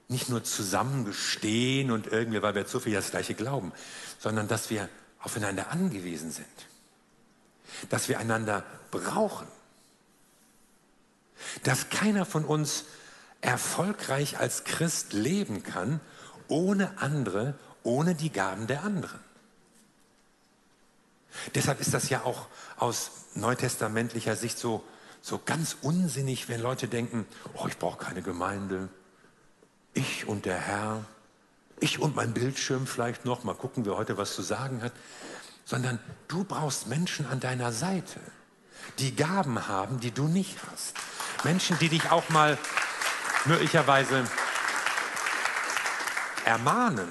nicht 0.09 0.29
nur 0.29 0.45
zusammengestehen 0.45 1.91
und 1.91 2.07
irgendwie, 2.07 2.43
weil 2.43 2.55
wir 2.55 2.67
zu 2.67 2.81
viel 2.81 2.93
das 2.93 3.11
Gleiche 3.11 3.35
glauben, 3.35 3.73
sondern 4.19 4.49
dass 4.49 4.71
wir 4.71 4.89
aufeinander 5.19 5.71
angewiesen 5.71 6.31
sind. 6.31 6.47
Dass 7.89 8.09
wir 8.09 8.19
einander 8.19 8.65
brauchen. 8.91 9.47
Dass 11.65 11.89
keiner 11.89 12.27
von 12.27 12.45
uns 12.45 12.85
erfolgreich 13.41 14.39
als 14.39 14.65
Christ 14.65 15.13
leben 15.13 15.63
kann, 15.63 16.01
ohne 16.49 16.99
andere, 16.99 17.55
ohne 17.83 18.15
die 18.15 18.31
Gaben 18.31 18.67
der 18.67 18.85
anderen. 18.85 19.21
Deshalb 21.55 21.81
ist 21.81 21.93
das 21.93 22.09
ja 22.11 22.23
auch 22.23 22.47
aus 22.77 23.11
neutestamentlicher 23.35 24.37
Sicht 24.37 24.59
so, 24.59 24.85
so 25.25 25.41
ganz 25.43 25.79
unsinnig, 25.81 26.51
wenn 26.51 26.61
Leute 26.61 26.87
denken, 26.87 27.27
oh, 27.55 27.67
ich 27.67 27.79
brauche 27.79 27.97
keine 27.97 28.21
Gemeinde, 28.21 28.91
ich 29.95 30.29
und 30.29 30.45
der 30.45 30.59
Herr, 30.59 31.07
ich 31.81 31.99
und 31.99 32.15
mein 32.15 32.35
Bildschirm 32.35 32.87
vielleicht 32.87 33.25
noch, 33.25 33.43
mal 33.43 33.55
gucken, 33.55 33.87
wer 33.87 33.97
heute 33.97 34.19
was 34.19 34.35
zu 34.35 34.43
sagen 34.43 34.83
hat, 34.83 34.93
sondern 35.65 35.99
du 36.29 36.45
brauchst 36.45 36.89
Menschen 36.89 37.25
an 37.25 37.41
deiner 37.41 37.73
Seite, 37.73 38.21
die 38.99 39.17
Gaben 39.17 39.67
haben, 39.67 39.99
die 39.99 40.11
du 40.11 40.25
nicht 40.25 40.59
hast. 40.71 40.95
Menschen, 41.43 41.79
die 41.79 41.89
dich 41.89 42.11
auch 42.11 42.29
mal 42.29 42.59
möglicherweise 43.47 44.29
ermahnen, 46.45 47.09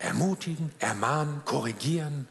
ermutigen, 0.00 0.72
ermahnen, 0.80 1.42
korrigieren. 1.44 2.26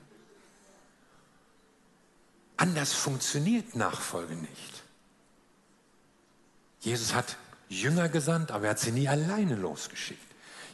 Anders 2.58 2.92
funktioniert 2.92 3.78
Nachfolge 3.78 4.36
nicht. 4.36 4.79
Jesus 6.80 7.14
hat 7.14 7.38
Jünger 7.68 8.10
gesandt, 8.10 8.52
aber 8.52 8.66
er 8.66 8.72
hat 8.72 8.80
sie 8.80 8.92
nie 8.92 9.08
alleine 9.08 9.56
losgeschickt. 9.56 10.20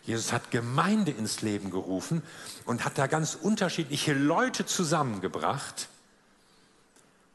Jesus 0.06 0.32
hat 0.32 0.52
Gemeinde 0.52 1.12
ins 1.12 1.42
Leben 1.42 1.72
gerufen 1.72 2.22
und 2.66 2.86
hat 2.86 2.98
da 2.98 3.08
ganz 3.08 3.36
unterschiedliche 3.36 4.14
Leute 4.14 4.66
zusammengebracht, 4.66 5.90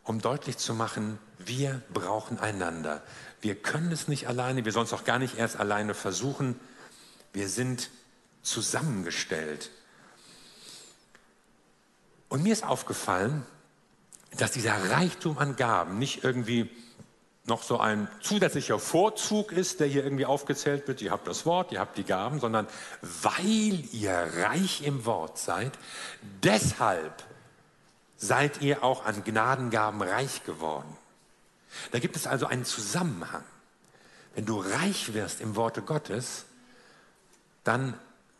um 0.04 0.20
deutlich 0.20 0.56
zu 0.56 0.74
machen, 0.74 1.18
wir 1.38 1.82
brauchen 1.92 2.38
einander. 2.38 3.02
Wir 3.40 3.56
können 3.56 3.90
es 3.90 4.06
nicht 4.06 4.28
alleine, 4.28 4.64
wir 4.64 4.72
sollen 4.72 4.86
es 4.86 4.92
auch 4.92 5.04
gar 5.04 5.18
nicht 5.18 5.36
erst 5.36 5.56
alleine 5.56 5.94
versuchen. 5.94 6.58
Wir 7.32 7.48
sind 7.48 7.90
zusammengestellt. 8.42 9.70
Und 12.28 12.42
mir 12.44 12.52
ist 12.52 12.64
aufgefallen, 12.64 13.44
dass 14.36 14.52
dieser 14.52 14.90
Reichtum 14.90 15.38
an 15.38 15.56
Gaben 15.56 15.98
nicht 15.98 16.22
irgendwie 16.22 16.70
noch 17.50 17.62
so 17.62 17.78
ein 17.78 18.08
zusätzlicher 18.22 18.78
Vorzug 18.78 19.52
ist, 19.52 19.80
der 19.80 19.88
hier 19.88 20.04
irgendwie 20.04 20.24
aufgezählt 20.24 20.88
wird. 20.88 21.02
Ihr 21.02 21.10
habt 21.10 21.28
das 21.28 21.44
Wort, 21.44 21.72
ihr 21.72 21.80
habt 21.80 21.98
die 21.98 22.04
Gaben, 22.04 22.40
sondern 22.40 22.66
weil 23.02 23.84
ihr 23.92 24.12
reich 24.38 24.82
im 24.82 25.04
Wort 25.04 25.36
seid, 25.36 25.72
deshalb 26.42 27.22
seid 28.16 28.62
ihr 28.62 28.82
auch 28.82 29.04
an 29.04 29.24
Gnadengaben 29.24 30.00
reich 30.00 30.44
geworden. 30.44 30.96
Da 31.92 31.98
gibt 31.98 32.16
es 32.16 32.26
also 32.26 32.46
einen 32.46 32.64
Zusammenhang. 32.64 33.44
Wenn 34.34 34.46
du 34.46 34.60
reich 34.60 35.12
wirst 35.12 35.40
im 35.40 35.56
Worte 35.56 35.82
Gottes, 35.82 36.46
dann 37.64 37.94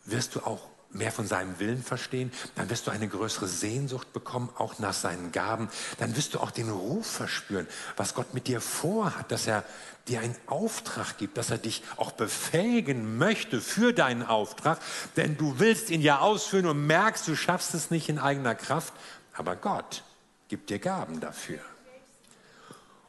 wirst 0.04 0.34
du 0.34 0.40
auch 0.40 0.69
mehr 0.92 1.12
von 1.12 1.26
seinem 1.26 1.58
Willen 1.58 1.82
verstehen, 1.82 2.32
dann 2.56 2.68
wirst 2.68 2.86
du 2.86 2.90
eine 2.90 3.08
größere 3.08 3.46
Sehnsucht 3.46 4.12
bekommen, 4.12 4.50
auch 4.56 4.78
nach 4.78 4.92
seinen 4.92 5.32
Gaben. 5.32 5.68
Dann 5.98 6.16
wirst 6.16 6.34
du 6.34 6.40
auch 6.40 6.50
den 6.50 6.68
Ruf 6.68 7.06
verspüren, 7.06 7.66
was 7.96 8.14
Gott 8.14 8.34
mit 8.34 8.46
dir 8.48 8.60
vorhat, 8.60 9.30
dass 9.30 9.46
er 9.46 9.64
dir 10.08 10.20
einen 10.20 10.36
Auftrag 10.46 11.18
gibt, 11.18 11.36
dass 11.36 11.50
er 11.50 11.58
dich 11.58 11.82
auch 11.96 12.12
befähigen 12.12 13.18
möchte 13.18 13.60
für 13.60 13.92
deinen 13.92 14.24
Auftrag, 14.24 14.80
denn 15.16 15.36
du 15.36 15.58
willst 15.58 15.90
ihn 15.90 16.00
ja 16.00 16.18
ausführen 16.18 16.66
und 16.66 16.86
merkst, 16.86 17.28
du 17.28 17.36
schaffst 17.36 17.74
es 17.74 17.90
nicht 17.90 18.08
in 18.08 18.18
eigener 18.18 18.54
Kraft, 18.54 18.92
aber 19.34 19.56
Gott 19.56 20.02
gibt 20.48 20.70
dir 20.70 20.78
Gaben 20.78 21.20
dafür. 21.20 21.60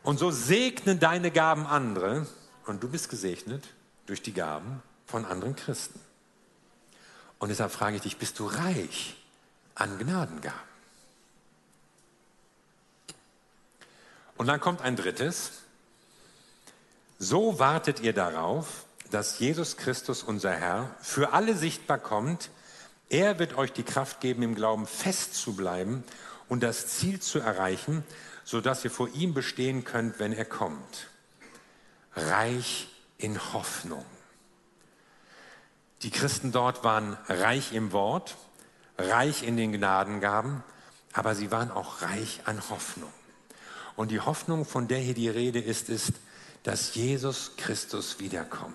Und 0.03 0.19
so 0.19 0.31
segnen 0.31 0.99
deine 0.99 1.31
Gaben 1.31 1.65
andere 1.65 2.27
und 2.65 2.83
du 2.83 2.89
bist 2.89 3.09
gesegnet 3.09 3.67
durch 4.05 4.21
die 4.21 4.33
Gaben 4.33 4.81
von 5.05 5.25
anderen 5.25 5.55
Christen. 5.55 5.99
Und 7.41 7.49
deshalb 7.49 7.71
frage 7.71 7.95
ich 7.95 8.03
dich, 8.03 8.17
bist 8.17 8.37
du 8.37 8.45
reich 8.45 9.15
an 9.73 9.97
Gnadengaben? 9.97 10.59
Und 14.37 14.45
dann 14.45 14.59
kommt 14.59 14.81
ein 14.81 14.95
drittes. 14.95 15.53
So 17.17 17.57
wartet 17.57 17.99
ihr 17.99 18.13
darauf, 18.13 18.85
dass 19.09 19.39
Jesus 19.39 19.75
Christus, 19.75 20.21
unser 20.21 20.51
Herr, 20.51 20.95
für 21.01 21.33
alle 21.33 21.55
sichtbar 21.55 21.97
kommt. 21.97 22.51
Er 23.09 23.39
wird 23.39 23.57
euch 23.57 23.73
die 23.73 23.81
Kraft 23.81 24.21
geben, 24.21 24.43
im 24.43 24.53
Glauben 24.53 24.85
fest 24.85 25.33
zu 25.33 25.55
bleiben 25.55 26.03
und 26.47 26.61
das 26.61 26.89
Ziel 26.89 27.21
zu 27.21 27.39
erreichen, 27.39 28.03
sodass 28.43 28.85
ihr 28.85 28.91
vor 28.91 29.09
ihm 29.15 29.33
bestehen 29.33 29.83
könnt, 29.83 30.19
wenn 30.19 30.31
er 30.31 30.45
kommt. 30.45 31.07
Reich 32.15 32.87
in 33.17 33.39
Hoffnung. 33.53 34.05
Die 36.03 36.09
Christen 36.09 36.51
dort 36.51 36.83
waren 36.83 37.17
reich 37.27 37.73
im 37.73 37.91
Wort, 37.91 38.35
reich 38.97 39.43
in 39.43 39.57
den 39.57 39.71
Gnadengaben, 39.71 40.63
aber 41.13 41.35
sie 41.35 41.51
waren 41.51 41.71
auch 41.71 42.01
reich 42.01 42.41
an 42.45 42.61
Hoffnung. 42.69 43.11
Und 43.95 44.09
die 44.09 44.19
Hoffnung, 44.19 44.65
von 44.65 44.87
der 44.87 44.99
hier 44.99 45.13
die 45.13 45.29
Rede 45.29 45.59
ist, 45.59 45.89
ist, 45.89 46.13
dass 46.63 46.95
Jesus 46.95 47.51
Christus 47.57 48.19
wiederkommt 48.19 48.73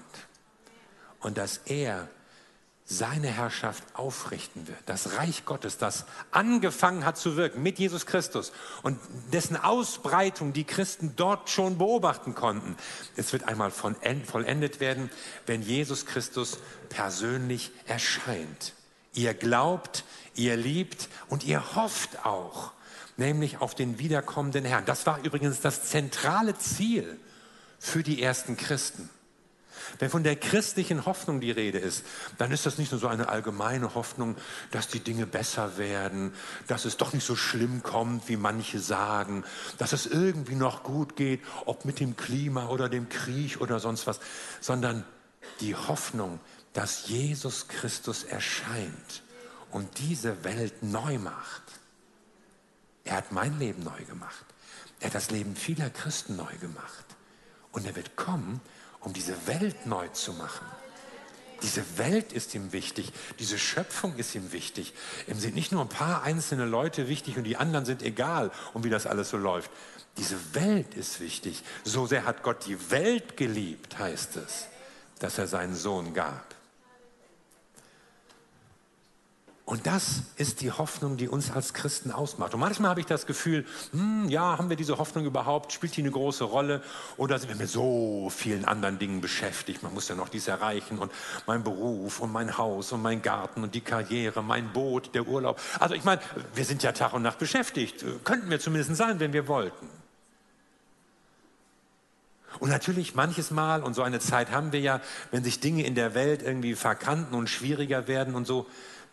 und 1.20 1.38
dass 1.38 1.58
er 1.64 2.08
seine 2.88 3.26
Herrschaft 3.26 3.82
aufrichten 3.94 4.68
wird. 4.68 4.78
Das 4.86 5.16
Reich 5.16 5.44
Gottes, 5.44 5.76
das 5.76 6.04
angefangen 6.30 7.04
hat 7.04 7.18
zu 7.18 7.36
wirken 7.36 7.60
mit 7.62 7.80
Jesus 7.80 8.06
Christus 8.06 8.52
und 8.82 8.98
dessen 9.32 9.56
Ausbreitung 9.56 10.52
die 10.52 10.62
Christen 10.62 11.14
dort 11.16 11.50
schon 11.50 11.78
beobachten 11.78 12.36
konnten. 12.36 12.76
Es 13.16 13.32
wird 13.32 13.48
einmal 13.48 13.72
vollendet 13.72 14.78
werden, 14.78 15.10
wenn 15.46 15.62
Jesus 15.62 16.06
Christus 16.06 16.58
persönlich 16.88 17.72
erscheint. 17.86 18.74
Ihr 19.14 19.34
glaubt, 19.34 20.04
ihr 20.36 20.56
liebt 20.56 21.08
und 21.28 21.42
ihr 21.42 21.74
hofft 21.74 22.24
auch, 22.24 22.70
nämlich 23.16 23.58
auf 23.58 23.74
den 23.74 23.98
wiederkommenden 23.98 24.64
Herrn. 24.64 24.84
Das 24.84 25.06
war 25.06 25.18
übrigens 25.24 25.60
das 25.60 25.86
zentrale 25.86 26.56
Ziel 26.56 27.18
für 27.80 28.04
die 28.04 28.22
ersten 28.22 28.56
Christen. 28.56 29.10
Wenn 29.98 30.10
von 30.10 30.22
der 30.22 30.36
christlichen 30.36 31.06
Hoffnung 31.06 31.40
die 31.40 31.50
Rede 31.50 31.78
ist, 31.78 32.04
dann 32.38 32.52
ist 32.52 32.66
das 32.66 32.78
nicht 32.78 32.92
nur 32.92 33.00
so 33.00 33.08
eine 33.08 33.28
allgemeine 33.28 33.94
Hoffnung, 33.94 34.36
dass 34.70 34.88
die 34.88 35.00
Dinge 35.00 35.26
besser 35.26 35.78
werden, 35.78 36.32
dass 36.66 36.84
es 36.84 36.96
doch 36.96 37.12
nicht 37.12 37.26
so 37.26 37.36
schlimm 37.36 37.82
kommt, 37.82 38.28
wie 38.28 38.36
manche 38.36 38.78
sagen, 38.78 39.44
dass 39.78 39.92
es 39.92 40.06
irgendwie 40.06 40.54
noch 40.54 40.82
gut 40.82 41.16
geht, 41.16 41.40
ob 41.64 41.84
mit 41.84 42.00
dem 42.00 42.16
Klima 42.16 42.68
oder 42.68 42.88
dem 42.88 43.08
Krieg 43.08 43.60
oder 43.60 43.80
sonst 43.80 44.06
was, 44.06 44.20
sondern 44.60 45.04
die 45.60 45.74
Hoffnung, 45.74 46.40
dass 46.72 47.08
Jesus 47.08 47.68
Christus 47.68 48.24
erscheint 48.24 49.22
und 49.70 49.98
diese 49.98 50.44
Welt 50.44 50.82
neu 50.82 51.18
macht. 51.18 51.62
Er 53.04 53.16
hat 53.16 53.32
mein 53.32 53.58
Leben 53.58 53.84
neu 53.84 54.04
gemacht. 54.04 54.44
Er 55.00 55.06
hat 55.06 55.14
das 55.14 55.30
Leben 55.30 55.54
vieler 55.54 55.90
Christen 55.90 56.36
neu 56.36 56.56
gemacht. 56.60 57.04
Und 57.72 57.86
er 57.86 57.94
wird 57.94 58.16
kommen, 58.16 58.60
um 59.06 59.12
diese 59.12 59.46
Welt 59.46 59.86
neu 59.86 60.08
zu 60.08 60.32
machen. 60.32 60.66
Diese 61.62 61.84
Welt 61.96 62.32
ist 62.32 62.56
ihm 62.56 62.72
wichtig, 62.72 63.12
diese 63.38 63.56
Schöpfung 63.56 64.16
ist 64.16 64.34
ihm 64.34 64.50
wichtig. 64.50 64.94
Ihm 65.28 65.38
sind 65.38 65.54
nicht 65.54 65.70
nur 65.70 65.80
ein 65.80 65.88
paar 65.88 66.24
einzelne 66.24 66.64
Leute 66.64 67.08
wichtig 67.08 67.36
und 67.38 67.44
die 67.44 67.56
anderen 67.56 67.84
sind 67.84 68.02
egal, 68.02 68.50
um 68.74 68.82
wie 68.82 68.90
das 68.90 69.06
alles 69.06 69.30
so 69.30 69.36
läuft. 69.36 69.70
Diese 70.18 70.36
Welt 70.54 70.94
ist 70.94 71.20
wichtig. 71.20 71.62
So 71.84 72.06
sehr 72.06 72.24
hat 72.24 72.42
Gott 72.42 72.66
die 72.66 72.90
Welt 72.90 73.36
geliebt, 73.36 73.96
heißt 73.96 74.36
es, 74.38 74.66
dass 75.20 75.38
er 75.38 75.46
seinen 75.46 75.76
Sohn 75.76 76.12
gab. 76.12 76.55
Und 79.66 79.88
das 79.88 80.22
ist 80.36 80.60
die 80.60 80.70
Hoffnung, 80.70 81.16
die 81.16 81.28
uns 81.28 81.50
als 81.50 81.74
Christen 81.74 82.12
ausmacht. 82.12 82.54
Und 82.54 82.60
manchmal 82.60 82.90
habe 82.90 83.00
ich 83.00 83.06
das 83.06 83.26
Gefühl, 83.26 83.66
hm, 83.90 84.28
ja, 84.28 84.56
haben 84.56 84.70
wir 84.70 84.76
diese 84.76 84.96
Hoffnung 84.98 85.24
überhaupt? 85.24 85.72
Spielt 85.72 85.96
die 85.96 86.02
eine 86.02 86.12
große 86.12 86.44
Rolle? 86.44 86.82
Oder 87.16 87.36
sind 87.40 87.48
wir 87.48 87.56
mit 87.56 87.68
so 87.68 88.30
vielen 88.30 88.64
anderen 88.64 89.00
Dingen 89.00 89.20
beschäftigt? 89.20 89.82
Man 89.82 89.92
muss 89.92 90.06
ja 90.06 90.14
noch 90.14 90.28
dies 90.28 90.46
erreichen 90.46 91.00
und 91.00 91.10
mein 91.48 91.64
Beruf 91.64 92.20
und 92.20 92.30
mein 92.30 92.56
Haus 92.56 92.92
und 92.92 93.02
mein 93.02 93.22
Garten 93.22 93.64
und 93.64 93.74
die 93.74 93.80
Karriere, 93.80 94.40
mein 94.40 94.72
Boot, 94.72 95.12
der 95.16 95.26
Urlaub. 95.26 95.60
Also 95.80 95.96
ich 95.96 96.04
meine, 96.04 96.20
wir 96.54 96.64
sind 96.64 96.84
ja 96.84 96.92
Tag 96.92 97.12
und 97.12 97.22
Nacht 97.22 97.40
beschäftigt. 97.40 98.04
Könnten 98.22 98.48
wir 98.48 98.60
zumindest 98.60 98.94
sein, 98.94 99.18
wenn 99.18 99.32
wir 99.32 99.48
wollten. 99.48 99.88
Und 102.60 102.70
natürlich 102.70 103.16
manches 103.16 103.50
Mal, 103.50 103.82
und 103.82 103.94
so 103.94 104.02
eine 104.02 104.20
Zeit 104.20 104.52
haben 104.52 104.70
wir 104.70 104.80
ja, 104.80 105.00
wenn 105.32 105.42
sich 105.42 105.58
Dinge 105.58 105.84
in 105.84 105.96
der 105.96 106.14
Welt 106.14 106.42
irgendwie 106.42 106.76
verkanten 106.76 107.34
und 107.34 107.50
schwieriger 107.50 108.06
werden 108.06 108.36
und 108.36 108.46
so, 108.46 108.66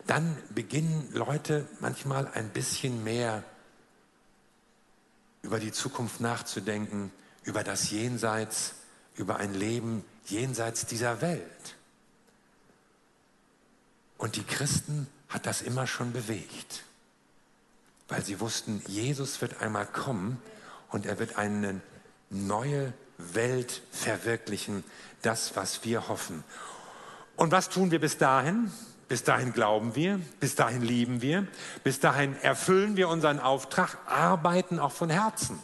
dann 0.08 0.38
beginnen 0.50 1.10
Leute 1.14 1.68
manchmal 1.80 2.28
ein 2.28 2.50
bisschen 2.50 3.04
mehr 3.04 3.44
über 5.42 5.60
die 5.60 5.72
Zukunft 5.72 6.22
nachzudenken, 6.22 7.12
über 7.44 7.64
das 7.64 7.92
Jenseits, 7.92 8.74
über 9.16 9.38
ein 9.38 9.54
Leben 9.54 10.04
jenseits 10.26 10.86
dieser 10.86 11.22
Welt. 11.22 11.76
Und 14.18 14.36
die 14.38 14.44
Christen 14.44 15.08
hat 15.30 15.46
das 15.46 15.62
immer 15.62 15.86
schon 15.86 16.14
bewegt, 16.14 16.84
weil 18.08 18.24
sie 18.24 18.40
wussten, 18.40 18.82
Jesus 18.88 19.42
wird 19.42 19.62
einmal 19.62 19.86
kommen 19.86 20.42
und 20.90 21.06
er 21.06 21.20
wird 21.20 21.38
eine 21.38 21.82
neue 22.30 22.94
Welt 23.18 23.82
verwirklichen, 23.92 24.84
das, 25.22 25.56
was 25.56 25.84
wir 25.84 26.08
hoffen. 26.08 26.44
Und 27.36 27.52
was 27.52 27.70
tun 27.70 27.92
wir 27.92 28.00
bis 28.00 28.18
dahin? 28.18 28.72
Bis 29.14 29.24
dahin 29.24 29.54
glauben 29.54 29.96
wir, 29.96 30.20
bis 30.40 30.56
dahin 30.56 30.82
lieben 30.82 31.22
wir, 31.22 31.46
bis 31.84 32.00
dahin 32.00 32.36
erfüllen 32.42 32.98
wir 32.98 33.10
unseren 33.10 33.40
Auftrag, 33.40 33.96
arbeiten 34.08 34.80
auch 34.80 34.92
von 34.92 35.12
Herzen 35.12 35.60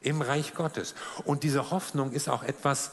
im 0.00 0.20
Reich 0.20 0.52
Gottes. 0.54 0.96
Und 1.22 1.44
diese 1.44 1.70
Hoffnung 1.70 2.10
ist 2.10 2.28
auch 2.28 2.42
etwas, 2.42 2.90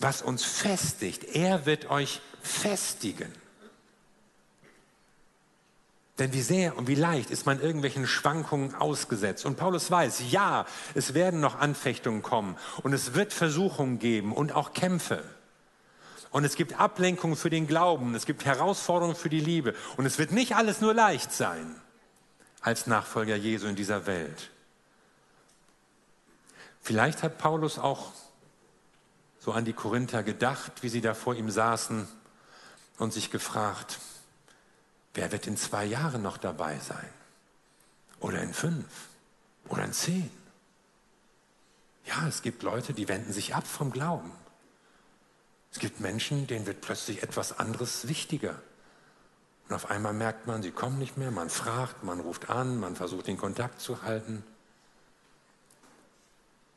was 0.00 0.20
uns 0.20 0.44
festigt. 0.44 1.34
Er 1.34 1.64
wird 1.64 1.88
euch 1.88 2.20
festigen. 2.42 3.32
Denn 6.18 6.34
wie 6.34 6.42
sehr 6.42 6.76
und 6.76 6.88
wie 6.88 6.94
leicht 6.94 7.30
ist 7.30 7.46
man 7.46 7.62
irgendwelchen 7.62 8.06
Schwankungen 8.06 8.74
ausgesetzt. 8.74 9.46
Und 9.46 9.56
Paulus 9.56 9.90
weiß, 9.90 10.30
ja, 10.30 10.66
es 10.94 11.14
werden 11.14 11.40
noch 11.40 11.58
Anfechtungen 11.58 12.20
kommen 12.20 12.58
und 12.82 12.92
es 12.92 13.14
wird 13.14 13.32
Versuchungen 13.32 13.98
geben 13.98 14.34
und 14.34 14.52
auch 14.52 14.74
Kämpfe. 14.74 15.24
Und 16.30 16.44
es 16.44 16.56
gibt 16.56 16.78
Ablenkungen 16.78 17.36
für 17.36 17.50
den 17.50 17.66
Glauben, 17.66 18.14
es 18.14 18.26
gibt 18.26 18.44
Herausforderungen 18.44 19.16
für 19.16 19.30
die 19.30 19.40
Liebe. 19.40 19.74
Und 19.96 20.06
es 20.06 20.18
wird 20.18 20.32
nicht 20.32 20.56
alles 20.56 20.80
nur 20.80 20.94
leicht 20.94 21.32
sein 21.32 21.74
als 22.60 22.86
Nachfolger 22.86 23.36
Jesu 23.36 23.66
in 23.66 23.76
dieser 23.76 24.06
Welt. 24.06 24.50
Vielleicht 26.80 27.22
hat 27.22 27.38
Paulus 27.38 27.78
auch 27.78 28.12
so 29.38 29.52
an 29.52 29.64
die 29.64 29.72
Korinther 29.72 30.22
gedacht, 30.22 30.82
wie 30.82 30.88
sie 30.88 31.00
da 31.00 31.14
vor 31.14 31.34
ihm 31.34 31.50
saßen 31.50 32.08
und 32.98 33.12
sich 33.12 33.30
gefragt, 33.30 33.98
wer 35.14 35.32
wird 35.32 35.46
in 35.46 35.56
zwei 35.56 35.84
Jahren 35.84 36.22
noch 36.22 36.36
dabei 36.36 36.78
sein? 36.78 37.08
Oder 38.20 38.42
in 38.42 38.52
fünf? 38.52 38.86
Oder 39.68 39.84
in 39.84 39.92
zehn? 39.92 40.30
Ja, 42.06 42.26
es 42.26 42.42
gibt 42.42 42.62
Leute, 42.62 42.94
die 42.94 43.08
wenden 43.08 43.32
sich 43.32 43.54
ab 43.54 43.66
vom 43.66 43.92
Glauben. 43.92 44.32
Es 45.78 45.82
gibt 45.82 46.00
Menschen, 46.00 46.48
denen 46.48 46.66
wird 46.66 46.80
plötzlich 46.80 47.22
etwas 47.22 47.60
anderes 47.60 48.08
wichtiger. 48.08 48.60
Und 49.68 49.76
auf 49.76 49.88
einmal 49.92 50.12
merkt 50.12 50.48
man, 50.48 50.60
sie 50.60 50.72
kommen 50.72 50.98
nicht 50.98 51.16
mehr, 51.16 51.30
man 51.30 51.50
fragt, 51.50 52.02
man 52.02 52.18
ruft 52.18 52.50
an, 52.50 52.80
man 52.80 52.96
versucht 52.96 53.28
den 53.28 53.36
Kontakt 53.36 53.80
zu 53.80 54.02
halten. 54.02 54.42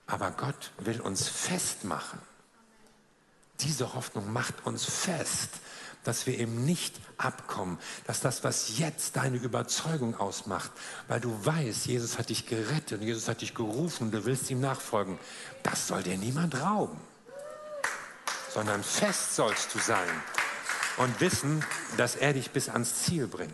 Aber 0.06 0.30
Gott 0.30 0.70
will 0.78 1.02
uns 1.02 1.28
festmachen. 1.28 2.20
Diese 3.62 3.96
Hoffnung 3.96 4.32
macht 4.32 4.68
uns 4.68 4.86
fest, 4.86 5.50
dass 6.04 6.28
wir 6.28 6.38
eben 6.38 6.64
nicht 6.64 7.00
abkommen, 7.18 7.80
dass 8.06 8.20
das, 8.20 8.44
was 8.44 8.78
jetzt 8.78 9.16
deine 9.16 9.38
Überzeugung 9.38 10.16
ausmacht, 10.16 10.70
weil 11.08 11.20
du 11.20 11.44
weißt, 11.44 11.88
Jesus 11.88 12.20
hat 12.20 12.30
dich 12.30 12.46
gerettet 12.46 13.02
und 13.02 13.08
Jesus 13.08 13.28
hat 13.28 13.42
dich 13.42 13.56
gerufen 13.56 14.12
du 14.12 14.26
willst 14.26 14.52
ihm 14.52 14.62
nachfolgen, 14.62 15.18
das 15.64 15.88
soll 15.88 16.04
dir 16.04 16.20
niemand 16.20 16.62
rauben 16.62 17.02
sondern 18.54 18.84
fest 18.84 19.36
sollst 19.36 19.74
du 19.74 19.80
sein 19.80 20.10
und 20.98 21.20
wissen, 21.22 21.64
dass 21.98 22.16
er 22.16 22.34
dich 22.34 22.52
bis 22.52 22.70
ans 22.70 23.04
Ziel 23.04 23.28
bringt. 23.28 23.52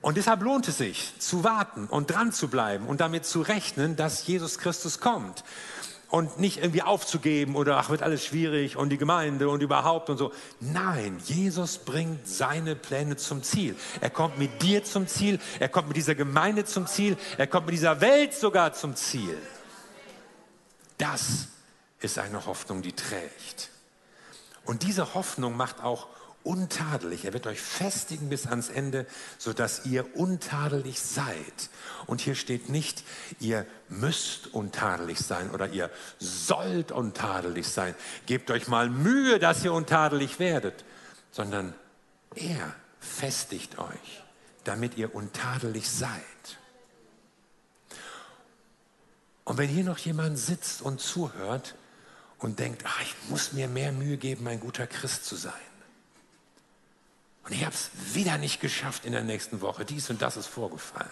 Und 0.00 0.16
deshalb 0.16 0.42
lohnt 0.42 0.66
es 0.66 0.78
sich 0.78 1.12
zu 1.20 1.44
warten 1.44 1.86
und 1.86 2.10
dran 2.10 2.32
zu 2.32 2.48
bleiben 2.48 2.86
und 2.86 3.00
damit 3.00 3.24
zu 3.24 3.40
rechnen, 3.40 3.94
dass 3.94 4.26
Jesus 4.26 4.58
Christus 4.58 4.98
kommt. 4.98 5.44
Und 6.10 6.38
nicht 6.38 6.58
irgendwie 6.58 6.82
aufzugeben 6.82 7.56
oder 7.56 7.78
ach, 7.78 7.88
wird 7.88 8.02
alles 8.02 8.26
schwierig 8.26 8.76
und 8.76 8.90
die 8.90 8.98
Gemeinde 8.98 9.48
und 9.48 9.62
überhaupt 9.62 10.10
und 10.10 10.18
so. 10.18 10.30
Nein, 10.60 11.18
Jesus 11.24 11.78
bringt 11.78 12.28
seine 12.28 12.76
Pläne 12.76 13.16
zum 13.16 13.42
Ziel. 13.42 13.76
Er 14.02 14.10
kommt 14.10 14.38
mit 14.38 14.60
dir 14.60 14.84
zum 14.84 15.06
Ziel, 15.06 15.40
er 15.58 15.70
kommt 15.70 15.88
mit 15.88 15.96
dieser 15.96 16.14
Gemeinde 16.14 16.66
zum 16.66 16.86
Ziel, 16.86 17.16
er 17.38 17.46
kommt 17.46 17.66
mit 17.66 17.74
dieser 17.74 18.02
Welt 18.02 18.34
sogar 18.34 18.74
zum 18.74 18.94
Ziel. 18.94 19.38
Das 20.98 21.48
ist 22.02 22.18
eine 22.18 22.46
Hoffnung, 22.46 22.82
die 22.82 22.92
trägt. 22.92 23.70
Und 24.64 24.82
diese 24.82 25.14
Hoffnung 25.14 25.56
macht 25.56 25.82
auch 25.82 26.08
untadelig. 26.44 27.24
Er 27.24 27.32
wird 27.32 27.46
euch 27.46 27.60
festigen 27.60 28.28
bis 28.28 28.46
ans 28.46 28.68
Ende, 28.68 29.06
sodass 29.38 29.86
ihr 29.86 30.16
untadelig 30.16 31.00
seid. 31.00 31.70
Und 32.06 32.20
hier 32.20 32.34
steht 32.34 32.68
nicht, 32.68 33.04
ihr 33.38 33.66
müsst 33.88 34.52
untadelig 34.52 35.18
sein 35.18 35.50
oder 35.50 35.68
ihr 35.68 35.90
sollt 36.18 36.92
untadelig 36.92 37.68
sein. 37.68 37.94
Gebt 38.26 38.50
euch 38.50 38.68
mal 38.68 38.90
Mühe, 38.90 39.38
dass 39.38 39.64
ihr 39.64 39.72
untadelig 39.72 40.38
werdet, 40.38 40.84
sondern 41.30 41.74
er 42.34 42.74
festigt 42.98 43.78
euch, 43.78 44.22
damit 44.64 44.96
ihr 44.96 45.14
untadelig 45.14 45.90
seid. 45.90 46.20
Und 49.44 49.58
wenn 49.58 49.68
hier 49.68 49.84
noch 49.84 49.98
jemand 49.98 50.38
sitzt 50.38 50.82
und 50.82 51.00
zuhört, 51.00 51.74
und 52.42 52.58
denkt, 52.58 52.82
ach, 52.84 53.00
ich 53.02 53.14
muss 53.28 53.52
mir 53.52 53.68
mehr 53.68 53.92
Mühe 53.92 54.16
geben, 54.16 54.48
ein 54.48 54.58
guter 54.58 54.86
Christ 54.86 55.24
zu 55.24 55.36
sein. 55.36 55.52
Und 57.44 57.52
ich 57.52 57.64
habe 57.64 57.74
es 57.74 57.90
wieder 58.14 58.36
nicht 58.36 58.60
geschafft 58.60 59.04
in 59.04 59.12
der 59.12 59.22
nächsten 59.22 59.60
Woche. 59.60 59.84
Dies 59.84 60.10
und 60.10 60.20
das 60.22 60.36
ist 60.36 60.48
vorgefallen. 60.48 61.10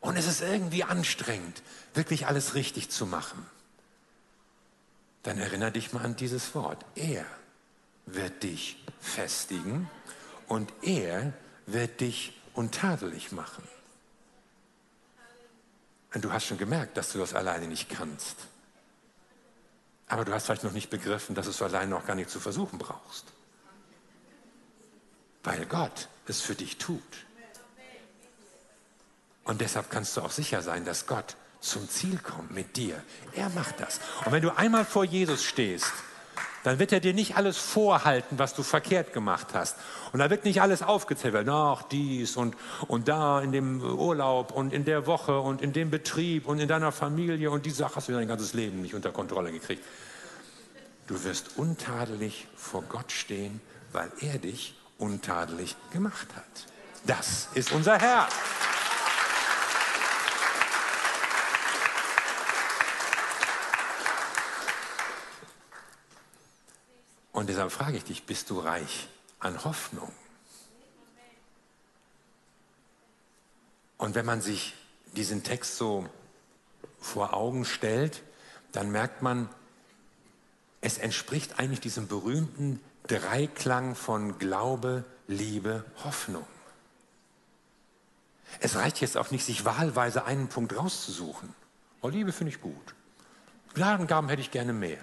Und 0.00 0.16
es 0.16 0.26
ist 0.26 0.42
irgendwie 0.42 0.84
anstrengend, 0.84 1.62
wirklich 1.94 2.26
alles 2.26 2.54
richtig 2.54 2.90
zu 2.90 3.06
machen. 3.06 3.46
Dann 5.22 5.38
erinnere 5.38 5.72
dich 5.72 5.94
mal 5.94 6.04
an 6.04 6.16
dieses 6.16 6.54
Wort. 6.54 6.84
Er 6.94 7.24
wird 8.04 8.42
dich 8.42 8.84
festigen 9.00 9.88
und 10.46 10.70
er 10.82 11.32
wird 11.64 12.02
dich 12.02 12.38
untadelig 12.52 13.32
machen. 13.32 13.66
Und 16.12 16.22
du 16.22 16.32
hast 16.32 16.44
schon 16.44 16.58
gemerkt, 16.58 16.98
dass 16.98 17.12
du 17.12 17.18
das 17.18 17.32
alleine 17.32 17.66
nicht 17.66 17.88
kannst. 17.88 18.36
Aber 20.08 20.24
du 20.24 20.32
hast 20.32 20.46
vielleicht 20.46 20.64
noch 20.64 20.72
nicht 20.72 20.90
begriffen, 20.90 21.34
dass 21.34 21.46
es 21.46 21.60
allein 21.62 21.88
noch 21.88 22.06
gar 22.06 22.14
nicht 22.14 22.30
zu 22.30 22.40
versuchen 22.40 22.78
brauchst. 22.78 23.26
Weil 25.42 25.66
Gott 25.66 26.08
es 26.26 26.40
für 26.40 26.54
dich 26.54 26.78
tut. 26.78 27.02
Und 29.44 29.60
deshalb 29.60 29.90
kannst 29.90 30.16
du 30.16 30.22
auch 30.22 30.30
sicher 30.30 30.62
sein, 30.62 30.84
dass 30.84 31.06
Gott 31.06 31.36
zum 31.60 31.88
Ziel 31.88 32.18
kommt 32.18 32.50
mit 32.50 32.76
dir. 32.76 33.02
Er 33.32 33.48
macht 33.50 33.80
das. 33.80 34.00
Und 34.24 34.32
wenn 34.32 34.42
du 34.42 34.56
einmal 34.56 34.84
vor 34.84 35.04
Jesus 35.04 35.44
stehst, 35.44 35.92
dann 36.64 36.78
wird 36.78 36.92
er 36.92 37.00
dir 37.00 37.12
nicht 37.12 37.36
alles 37.36 37.58
vorhalten, 37.58 38.38
was 38.38 38.54
du 38.54 38.62
verkehrt 38.62 39.12
gemacht 39.12 39.48
hast. 39.52 39.76
Und 40.12 40.18
da 40.18 40.30
wird 40.30 40.46
nicht 40.46 40.62
alles 40.62 40.82
aufgezählt 40.82 41.34
werden, 41.34 41.50
ach 41.50 41.82
dies 41.82 42.36
und, 42.36 42.56
und 42.88 43.06
da 43.06 43.40
in 43.42 43.52
dem 43.52 43.82
Urlaub 43.82 44.50
und 44.50 44.72
in 44.72 44.86
der 44.86 45.06
Woche 45.06 45.38
und 45.38 45.60
in 45.60 45.74
dem 45.74 45.90
Betrieb 45.90 46.48
und 46.48 46.58
in 46.58 46.66
deiner 46.66 46.90
Familie 46.90 47.50
und 47.50 47.66
die 47.66 47.70
Sache 47.70 47.96
hast 47.96 48.08
du 48.08 48.12
dein 48.12 48.26
ganzes 48.26 48.54
Leben 48.54 48.80
nicht 48.80 48.94
unter 48.94 49.12
Kontrolle 49.12 49.52
gekriegt. 49.52 49.84
Du 51.06 51.22
wirst 51.22 51.58
untadelig 51.58 52.48
vor 52.56 52.82
Gott 52.88 53.12
stehen, 53.12 53.60
weil 53.92 54.10
er 54.20 54.38
dich 54.38 54.74
untadelig 54.96 55.76
gemacht 55.92 56.28
hat. 56.34 56.66
Das 57.06 57.48
ist 57.54 57.72
unser 57.72 57.98
Herr. 57.98 58.26
Und 67.34 67.48
deshalb 67.48 67.72
frage 67.72 67.96
ich 67.96 68.04
dich, 68.04 68.26
bist 68.26 68.48
du 68.48 68.60
reich 68.60 69.08
an 69.40 69.64
Hoffnung? 69.64 70.10
Und 73.98 74.14
wenn 74.14 74.24
man 74.24 74.40
sich 74.40 74.74
diesen 75.16 75.42
Text 75.42 75.76
so 75.76 76.08
vor 77.00 77.34
Augen 77.34 77.64
stellt, 77.64 78.22
dann 78.70 78.90
merkt 78.92 79.20
man, 79.20 79.48
es 80.80 80.96
entspricht 80.96 81.58
eigentlich 81.58 81.80
diesem 81.80 82.06
berühmten 82.06 82.80
Dreiklang 83.08 83.96
von 83.96 84.38
Glaube, 84.38 85.04
Liebe, 85.26 85.84
Hoffnung. 86.04 86.46
Es 88.60 88.76
reicht 88.76 89.00
jetzt 89.00 89.16
auch 89.16 89.32
nicht, 89.32 89.44
sich 89.44 89.64
wahlweise 89.64 90.24
einen 90.24 90.48
Punkt 90.48 90.76
rauszusuchen. 90.76 91.52
Oh, 92.00 92.08
Liebe 92.08 92.30
finde 92.30 92.52
ich 92.52 92.60
gut. 92.60 92.94
Gnadengaben 93.74 94.28
hätte 94.28 94.42
ich 94.42 94.52
gerne 94.52 94.72
mehr. 94.72 95.02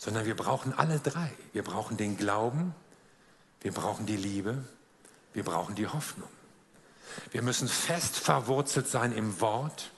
Sondern 0.00 0.24
wir 0.24 0.34
brauchen 0.34 0.72
alle 0.72 0.98
drei. 0.98 1.30
Wir 1.52 1.62
brauchen 1.62 1.98
den 1.98 2.16
Glauben, 2.16 2.74
wir 3.60 3.70
brauchen 3.70 4.06
die 4.06 4.16
Liebe, 4.16 4.64
wir 5.34 5.44
brauchen 5.44 5.74
die 5.74 5.86
Hoffnung. 5.86 6.30
Wir 7.32 7.42
müssen 7.42 7.68
fest 7.68 8.16
verwurzelt 8.16 8.88
sein 8.88 9.12
im 9.12 9.42
Wort. 9.42 9.90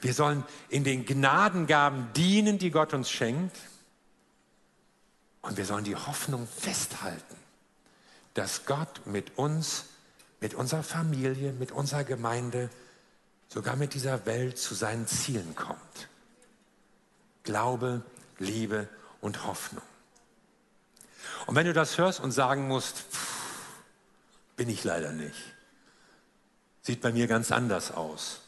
Wir 0.00 0.14
sollen 0.14 0.42
in 0.70 0.84
den 0.84 1.04
Gnadengaben 1.04 2.14
dienen, 2.14 2.56
die 2.56 2.70
Gott 2.70 2.94
uns 2.94 3.10
schenkt. 3.10 3.58
Und 5.42 5.58
wir 5.58 5.66
sollen 5.66 5.84
die 5.84 5.96
Hoffnung 5.96 6.48
festhalten, 6.48 7.36
dass 8.32 8.64
Gott 8.64 9.02
mit 9.04 9.36
uns, 9.36 9.84
mit 10.40 10.54
unserer 10.54 10.82
Familie, 10.82 11.52
mit 11.52 11.72
unserer 11.72 12.04
Gemeinde, 12.04 12.70
sogar 13.48 13.76
mit 13.76 13.92
dieser 13.92 14.24
Welt 14.24 14.56
zu 14.56 14.74
seinen 14.74 15.06
Zielen 15.06 15.54
kommt. 15.54 16.08
Glaube, 17.42 18.02
Liebe 18.40 18.88
und 19.20 19.46
Hoffnung. 19.46 19.84
Und 21.46 21.54
wenn 21.54 21.66
du 21.66 21.72
das 21.72 21.98
hörst 21.98 22.20
und 22.20 22.32
sagen 22.32 22.66
musst, 22.66 22.98
pff, 22.98 23.40
bin 24.56 24.68
ich 24.68 24.82
leider 24.82 25.12
nicht. 25.12 25.38
Sieht 26.82 27.00
bei 27.00 27.12
mir 27.12 27.26
ganz 27.28 27.52
anders 27.52 27.92
aus. 27.92 28.40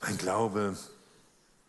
Mein 0.00 0.18
Glaube 0.18 0.76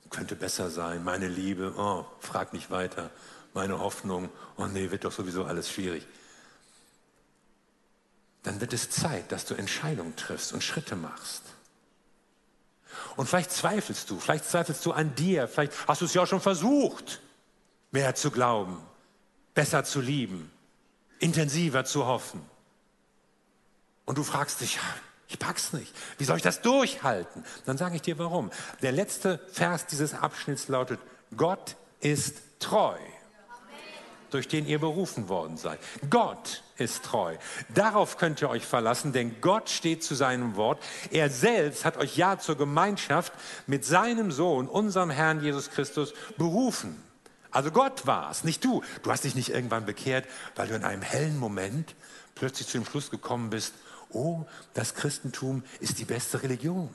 könnte 0.09 0.35
besser 0.35 0.69
sein. 0.69 1.03
Meine 1.03 1.27
Liebe, 1.27 1.73
oh, 1.77 2.05
frag 2.19 2.53
nicht 2.53 2.71
weiter. 2.71 3.11
Meine 3.53 3.79
Hoffnung, 3.79 4.29
oh 4.57 4.65
nee, 4.65 4.91
wird 4.91 5.03
doch 5.05 5.11
sowieso 5.11 5.45
alles 5.45 5.69
schwierig. 5.69 6.07
Dann 8.43 8.59
wird 8.61 8.73
es 8.73 8.89
Zeit, 8.89 9.31
dass 9.31 9.45
du 9.45 9.53
Entscheidungen 9.53 10.15
triffst 10.15 10.53
und 10.53 10.63
Schritte 10.63 10.95
machst. 10.95 11.43
Und 13.15 13.27
vielleicht 13.27 13.51
zweifelst 13.51 14.09
du, 14.09 14.19
vielleicht 14.19 14.45
zweifelst 14.45 14.85
du 14.85 14.93
an 14.93 15.15
dir, 15.15 15.47
vielleicht 15.47 15.87
hast 15.87 16.01
du 16.01 16.05
es 16.05 16.13
ja 16.13 16.23
auch 16.23 16.27
schon 16.27 16.41
versucht, 16.41 17.21
mehr 17.91 18.15
zu 18.15 18.31
glauben, 18.31 18.77
besser 19.53 19.83
zu 19.83 20.01
lieben, 20.01 20.51
intensiver 21.19 21.85
zu 21.85 22.05
hoffen. 22.05 22.41
Und 24.05 24.17
du 24.17 24.23
fragst 24.23 24.61
dich, 24.61 24.79
ich 25.27 25.39
pack's 25.39 25.71
nicht. 25.71 25.93
Wie 26.17 26.25
soll 26.25 26.37
ich 26.37 26.43
das 26.43 26.61
durchhalten? 26.61 27.45
Dann 27.65 27.77
sage 27.77 27.95
ich 27.95 28.01
dir 28.01 28.17
warum. 28.19 28.51
Der 28.81 28.91
letzte 28.91 29.39
Vers 29.51 29.85
dieses 29.85 30.13
Abschnitts 30.13 30.67
lautet, 30.67 30.99
Gott 31.37 31.77
ist 32.01 32.41
treu, 32.59 32.97
durch 34.29 34.49
den 34.49 34.65
ihr 34.65 34.79
berufen 34.79 35.29
worden 35.29 35.55
seid. 35.55 35.79
Gott 36.09 36.63
ist 36.77 37.03
treu. 37.03 37.37
Darauf 37.73 38.17
könnt 38.17 38.41
ihr 38.41 38.49
euch 38.49 38.65
verlassen, 38.65 39.13
denn 39.13 39.39
Gott 39.39 39.69
steht 39.69 40.03
zu 40.03 40.15
seinem 40.15 40.55
Wort. 40.57 40.83
Er 41.11 41.29
selbst 41.29 41.85
hat 41.85 41.95
euch 41.95 42.17
ja 42.17 42.37
zur 42.37 42.57
Gemeinschaft 42.57 43.31
mit 43.67 43.85
seinem 43.85 44.31
Sohn, 44.31 44.67
unserem 44.67 45.11
Herrn 45.11 45.41
Jesus 45.41 45.69
Christus, 45.69 46.13
berufen. 46.37 47.01
Also 47.51 47.71
Gott 47.71 48.07
war 48.07 48.31
es, 48.31 48.43
nicht 48.43 48.63
du. 48.63 48.81
Du 49.03 49.11
hast 49.11 49.25
dich 49.25 49.35
nicht 49.35 49.49
irgendwann 49.49 49.85
bekehrt, 49.85 50.27
weil 50.55 50.67
du 50.67 50.75
in 50.75 50.83
einem 50.83 51.01
hellen 51.01 51.37
Moment 51.37 51.95
plötzlich 52.35 52.67
zu 52.67 52.77
dem 52.77 52.85
Schluss 52.85 53.11
gekommen 53.11 53.49
bist, 53.49 53.73
oh, 54.09 54.45
das 54.73 54.95
Christentum 54.95 55.63
ist 55.79 55.99
die 55.99 56.05
beste 56.05 56.41
Religion. 56.43 56.89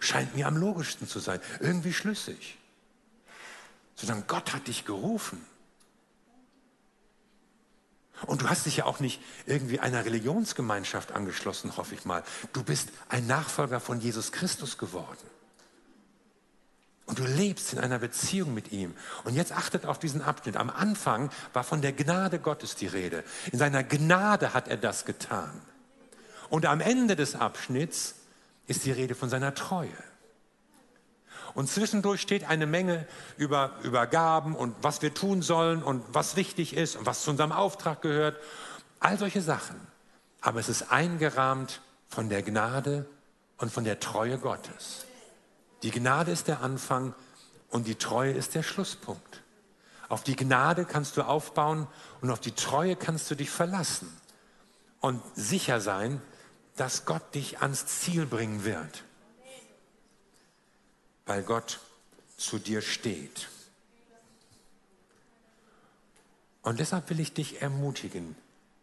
Scheint 0.00 0.34
mir 0.34 0.48
am 0.48 0.56
logischsten 0.56 1.08
zu 1.08 1.20
sein, 1.20 1.40
irgendwie 1.60 1.92
schlüssig. 1.92 2.58
Sondern 3.94 4.24
Gott 4.26 4.52
hat 4.52 4.66
dich 4.66 4.84
gerufen. 4.84 5.44
Und 8.26 8.42
du 8.42 8.48
hast 8.48 8.66
dich 8.66 8.78
ja 8.78 8.86
auch 8.86 8.98
nicht 8.98 9.20
irgendwie 9.44 9.78
einer 9.78 10.04
Religionsgemeinschaft 10.04 11.12
angeschlossen, 11.12 11.76
hoffe 11.76 11.94
ich 11.94 12.04
mal. 12.04 12.24
Du 12.52 12.64
bist 12.64 12.88
ein 13.08 13.26
Nachfolger 13.26 13.78
von 13.78 14.00
Jesus 14.00 14.32
Christus 14.32 14.78
geworden. 14.78 15.35
Und 17.06 17.20
du 17.20 17.24
lebst 17.24 17.72
in 17.72 17.78
einer 17.78 18.00
Beziehung 18.00 18.52
mit 18.52 18.72
ihm. 18.72 18.94
Und 19.24 19.34
jetzt 19.34 19.52
achtet 19.52 19.86
auf 19.86 20.00
diesen 20.00 20.22
Abschnitt. 20.22 20.56
Am 20.56 20.70
Anfang 20.70 21.30
war 21.52 21.62
von 21.62 21.80
der 21.80 21.92
Gnade 21.92 22.40
Gottes 22.40 22.74
die 22.74 22.88
Rede. 22.88 23.22
In 23.52 23.58
seiner 23.58 23.84
Gnade 23.84 24.54
hat 24.54 24.66
er 24.66 24.76
das 24.76 25.04
getan. 25.04 25.62
Und 26.50 26.66
am 26.66 26.80
Ende 26.80 27.14
des 27.14 27.36
Abschnitts 27.36 28.16
ist 28.66 28.84
die 28.84 28.90
Rede 28.90 29.14
von 29.14 29.30
seiner 29.30 29.54
Treue. 29.54 29.88
Und 31.54 31.70
zwischendurch 31.70 32.20
steht 32.20 32.44
eine 32.44 32.66
Menge 32.66 33.06
über, 33.38 33.72
über 33.82 34.06
Gaben 34.06 34.54
und 34.54 34.74
was 34.82 35.00
wir 35.00 35.14
tun 35.14 35.42
sollen 35.42 35.82
und 35.82 36.04
was 36.08 36.36
wichtig 36.36 36.76
ist 36.76 36.96
und 36.96 37.06
was 37.06 37.22
zu 37.22 37.30
unserem 37.30 37.52
Auftrag 37.52 38.02
gehört. 38.02 38.36
All 39.00 39.16
solche 39.16 39.40
Sachen. 39.40 39.80
Aber 40.40 40.60
es 40.60 40.68
ist 40.68 40.90
eingerahmt 40.90 41.80
von 42.08 42.28
der 42.28 42.42
Gnade 42.42 43.06
und 43.58 43.72
von 43.72 43.84
der 43.84 44.00
Treue 44.00 44.38
Gottes. 44.38 45.05
Die 45.82 45.90
Gnade 45.90 46.32
ist 46.32 46.48
der 46.48 46.60
Anfang 46.60 47.14
und 47.70 47.86
die 47.86 47.96
Treue 47.96 48.32
ist 48.32 48.54
der 48.54 48.62
Schlusspunkt. 48.62 49.42
Auf 50.08 50.22
die 50.22 50.36
Gnade 50.36 50.84
kannst 50.84 51.16
du 51.16 51.22
aufbauen 51.22 51.86
und 52.20 52.30
auf 52.30 52.40
die 52.40 52.52
Treue 52.52 52.96
kannst 52.96 53.30
du 53.30 53.34
dich 53.34 53.50
verlassen 53.50 54.08
und 55.00 55.22
sicher 55.34 55.80
sein, 55.80 56.22
dass 56.76 57.04
Gott 57.04 57.34
dich 57.34 57.60
ans 57.60 57.86
Ziel 57.86 58.26
bringen 58.26 58.64
wird, 58.64 59.04
weil 61.24 61.42
Gott 61.42 61.80
zu 62.36 62.58
dir 62.58 62.82
steht. 62.82 63.48
Und 66.62 66.80
deshalb 66.80 67.10
will 67.10 67.20
ich 67.20 67.32
dich 67.32 67.62
ermutigen, 67.62 68.36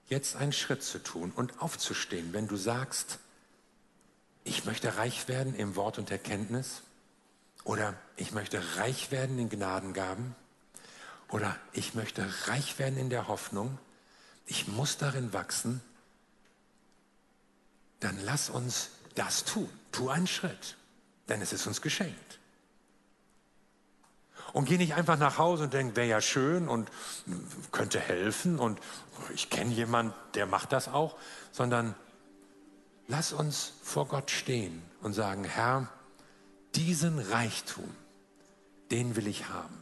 jetzt 0.08 0.36
einen 0.36 0.53
Schritt 0.53 0.84
zu 0.84 0.99
tun 0.99 1.32
und 1.36 1.62
aufzustehen, 1.62 2.34
wenn 2.34 2.47
du 2.47 2.56
sagst, 2.56 3.19
ich 4.43 4.65
möchte 4.65 4.97
reich 4.97 5.27
werden 5.27 5.56
im 5.56 5.75
Wort 5.75 5.97
und 5.97 6.12
Erkenntnis 6.12 6.84
oder 7.63 7.93
ich 8.17 8.34
möchte 8.34 8.62
reich 8.77 9.12
werden 9.12 9.39
in 9.39 9.49
Gnadengaben. 9.49 10.36
Oder 11.29 11.56
ich 11.71 11.95
möchte 11.95 12.27
reich 12.47 12.77
werden 12.77 12.97
in 12.97 13.10
der 13.10 13.27
Hoffnung. 13.27 13.79
Ich 14.45 14.67
muss 14.67 14.97
darin 14.97 15.34
wachsen. 15.34 15.82
Dann 17.99 18.19
lass 18.23 18.49
uns 18.49 18.89
das 19.15 19.45
tun. 19.45 19.69
Tu 19.91 20.10
einen 20.10 20.27
Schritt, 20.27 20.77
denn 21.29 21.41
es 21.41 21.53
ist 21.53 21.65
uns 21.65 21.82
geschenkt. 21.82 22.39
Und 24.51 24.65
geh 24.65 24.77
nicht 24.77 24.93
einfach 24.93 25.17
nach 25.17 25.39
Hause 25.39 25.63
und 25.63 25.73
denk, 25.73 25.95
wäre 25.95 26.08
ja 26.08 26.21
schön 26.21 26.67
und 26.67 26.91
könnte 27.71 27.99
helfen 27.99 28.60
und 28.60 28.79
ich 29.34 29.49
kenne 29.49 29.73
jemanden, 29.73 30.13
der 30.36 30.45
macht 30.45 30.71
das 30.71 30.88
auch, 30.88 31.17
sondern 31.51 31.95
lass 33.07 33.33
uns 33.33 33.73
vor 33.81 34.07
Gott 34.07 34.31
stehen 34.31 34.81
und 35.01 35.13
sagen, 35.13 35.43
Herr, 35.43 35.87
diesen 36.75 37.19
Reichtum, 37.19 37.89
den 38.91 39.15
will 39.15 39.27
ich 39.27 39.49
haben. 39.49 39.81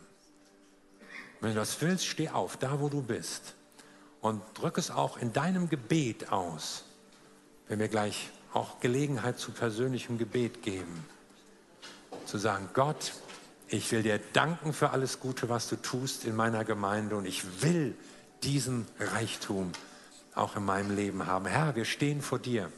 Wenn 1.40 1.50
du 1.50 1.56
das 1.56 1.82
willst, 1.82 2.06
steh 2.06 2.30
auf, 2.30 2.58
da 2.58 2.80
wo 2.80 2.90
du 2.90 3.02
bist. 3.02 3.56
Und 4.22 4.42
drück 4.54 4.78
es 4.78 4.92
auch 4.92 5.18
in 5.18 5.34
deinem 5.34 5.70
Gebet 5.70 6.32
aus, 6.32 6.84
wenn 7.68 7.80
wir 7.80 7.88
gleich 7.88 8.30
auch 8.54 8.80
Gelegenheit 8.80 9.40
zu 9.40 9.52
persönlichem 9.52 10.18
Gebet 10.18 10.62
geben. 10.62 11.06
Zu 12.26 12.38
sagen, 12.38 12.70
Gott, 12.74 13.14
ich 13.68 13.92
will 13.92 14.04
dir 14.04 14.20
danken 14.34 14.74
für 14.74 14.92
alles 14.92 15.20
Gute, 15.20 15.50
was 15.50 15.68
du 15.70 15.78
tust 15.78 16.26
in 16.26 16.36
meiner 16.36 16.66
Gemeinde 16.66 17.16
und 17.16 17.26
ich 17.26 17.64
will 17.64 17.96
diesen 18.44 18.86
Reichtum 19.00 19.72
auch 20.34 20.56
in 20.56 20.64
meinem 20.64 20.96
Leben 20.96 21.28
haben. 21.28 21.46
Herr, 21.46 21.76
wir 21.76 21.86
stehen 21.86 22.22
vor 22.22 22.40
dir. 22.40 22.72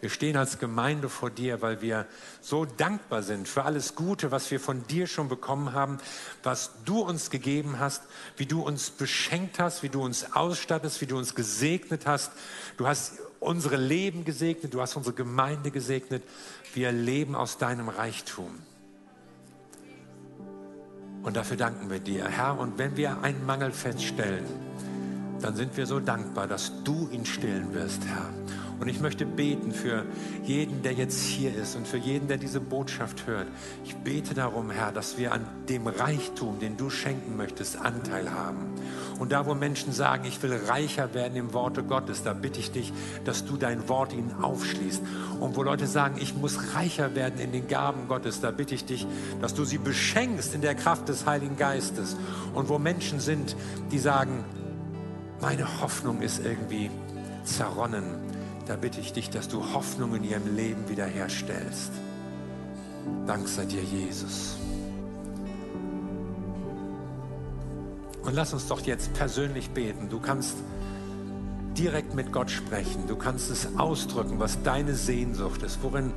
Wir 0.00 0.10
stehen 0.10 0.36
als 0.36 0.58
Gemeinde 0.58 1.08
vor 1.08 1.30
dir, 1.30 1.62
weil 1.62 1.80
wir 1.80 2.06
so 2.40 2.66
dankbar 2.66 3.22
sind 3.22 3.48
für 3.48 3.64
alles 3.64 3.94
Gute, 3.94 4.30
was 4.30 4.50
wir 4.50 4.60
von 4.60 4.86
dir 4.86 5.06
schon 5.06 5.28
bekommen 5.28 5.72
haben, 5.72 5.98
was 6.42 6.70
du 6.84 7.00
uns 7.00 7.30
gegeben 7.30 7.78
hast, 7.78 8.02
wie 8.36 8.46
du 8.46 8.62
uns 8.62 8.90
beschenkt 8.90 9.58
hast, 9.58 9.82
wie 9.82 9.88
du 9.88 10.04
uns 10.04 10.34
ausstattest, 10.34 11.00
wie 11.00 11.06
du 11.06 11.16
uns 11.16 11.34
gesegnet 11.34 12.06
hast. 12.06 12.30
Du 12.76 12.86
hast 12.86 13.14
unsere 13.40 13.76
Leben 13.76 14.24
gesegnet, 14.24 14.74
du 14.74 14.80
hast 14.80 14.94
unsere 14.96 15.14
Gemeinde 15.14 15.70
gesegnet. 15.70 16.22
Wir 16.74 16.92
leben 16.92 17.34
aus 17.34 17.56
deinem 17.56 17.88
Reichtum. 17.88 18.50
Und 21.22 21.36
dafür 21.36 21.56
danken 21.56 21.90
wir 21.90 21.98
dir, 21.98 22.28
Herr. 22.28 22.58
Und 22.58 22.78
wenn 22.78 22.96
wir 22.96 23.22
einen 23.22 23.44
Mangel 23.44 23.72
feststellen, 23.72 24.44
dann 25.40 25.54
sind 25.56 25.76
wir 25.76 25.86
so 25.86 26.00
dankbar, 26.00 26.46
dass 26.46 26.72
du 26.84 27.08
ihn 27.10 27.24
stillen 27.24 27.74
wirst, 27.74 28.04
Herr. 28.06 28.28
Und 28.80 28.86
ich 28.86 29.00
möchte 29.00 29.26
beten 29.26 29.72
für 29.72 30.04
jeden, 30.44 30.82
der 30.82 30.92
jetzt 30.92 31.24
hier 31.24 31.52
ist 31.54 31.74
und 31.74 31.88
für 31.88 31.96
jeden, 31.96 32.28
der 32.28 32.36
diese 32.36 32.60
Botschaft 32.60 33.26
hört. 33.26 33.48
Ich 33.84 33.96
bete 33.96 34.34
darum, 34.34 34.70
Herr, 34.70 34.92
dass 34.92 35.18
wir 35.18 35.32
an 35.32 35.44
dem 35.68 35.88
Reichtum, 35.88 36.60
den 36.60 36.76
du 36.76 36.88
schenken 36.88 37.36
möchtest, 37.36 37.76
Anteil 37.76 38.30
haben. 38.30 38.58
Und 39.18 39.32
da, 39.32 39.46
wo 39.46 39.54
Menschen 39.54 39.92
sagen, 39.92 40.24
ich 40.26 40.40
will 40.44 40.54
reicher 40.68 41.12
werden 41.12 41.34
im 41.34 41.52
Worte 41.52 41.82
Gottes, 41.82 42.22
da 42.22 42.34
bitte 42.34 42.60
ich 42.60 42.70
dich, 42.70 42.92
dass 43.24 43.44
du 43.44 43.56
dein 43.56 43.88
Wort 43.88 44.12
ihnen 44.12 44.32
aufschließt. 44.40 45.02
Und 45.40 45.56
wo 45.56 45.64
Leute 45.64 45.88
sagen, 45.88 46.16
ich 46.20 46.36
muss 46.36 46.74
reicher 46.74 47.16
werden 47.16 47.40
in 47.40 47.50
den 47.50 47.66
Gaben 47.66 48.06
Gottes, 48.06 48.40
da 48.40 48.52
bitte 48.52 48.76
ich 48.76 48.84
dich, 48.84 49.08
dass 49.40 49.54
du 49.54 49.64
sie 49.64 49.78
beschenkst 49.78 50.54
in 50.54 50.60
der 50.60 50.76
Kraft 50.76 51.08
des 51.08 51.26
Heiligen 51.26 51.56
Geistes. 51.56 52.16
Und 52.54 52.68
wo 52.68 52.78
Menschen 52.78 53.18
sind, 53.18 53.56
die 53.90 53.98
sagen, 53.98 54.44
meine 55.40 55.80
Hoffnung 55.80 56.20
ist 56.20 56.44
irgendwie 56.44 56.90
zerronnen, 57.44 58.04
da 58.66 58.76
bitte 58.76 59.00
ich 59.00 59.12
dich, 59.12 59.30
dass 59.30 59.48
du 59.48 59.72
Hoffnung 59.72 60.14
in 60.14 60.24
ihrem 60.24 60.54
Leben 60.54 60.88
wiederherstellst. 60.88 61.92
Dank 63.26 63.48
sei 63.48 63.64
dir, 63.64 63.82
Jesus. 63.82 64.56
Und 68.22 68.34
lass 68.34 68.52
uns 68.52 68.66
doch 68.66 68.80
jetzt 68.80 69.14
persönlich 69.14 69.70
beten. 69.70 70.10
Du 70.10 70.20
kannst 70.20 70.56
direkt 71.78 72.14
mit 72.14 72.32
Gott 72.32 72.50
sprechen. 72.50 73.06
Du 73.06 73.16
kannst 73.16 73.50
es 73.50 73.78
ausdrücken, 73.78 74.38
was 74.38 74.62
deine 74.62 74.94
Sehnsucht 74.94 75.62
ist. 75.62 75.78
Worin 75.82 76.12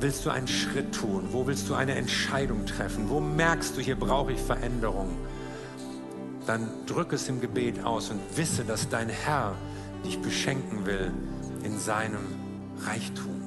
willst 0.00 0.26
du 0.26 0.30
einen 0.30 0.48
Schritt 0.48 0.94
tun? 0.94 1.28
Wo 1.30 1.46
willst 1.46 1.68
du 1.68 1.74
eine 1.74 1.94
Entscheidung 1.94 2.66
treffen? 2.66 3.08
Wo 3.08 3.20
merkst 3.20 3.76
du, 3.76 3.80
hier 3.80 3.96
brauche 3.96 4.32
ich 4.32 4.40
Veränderung? 4.40 5.10
Dann 6.48 6.66
drück 6.86 7.12
es 7.12 7.28
im 7.28 7.42
Gebet 7.42 7.84
aus 7.84 8.08
und 8.08 8.20
wisse, 8.34 8.64
dass 8.64 8.88
dein 8.88 9.10
Herr 9.10 9.54
dich 10.02 10.18
beschenken 10.18 10.86
will 10.86 11.12
in 11.62 11.78
seinem 11.78 12.24
Reichtum. 12.86 13.37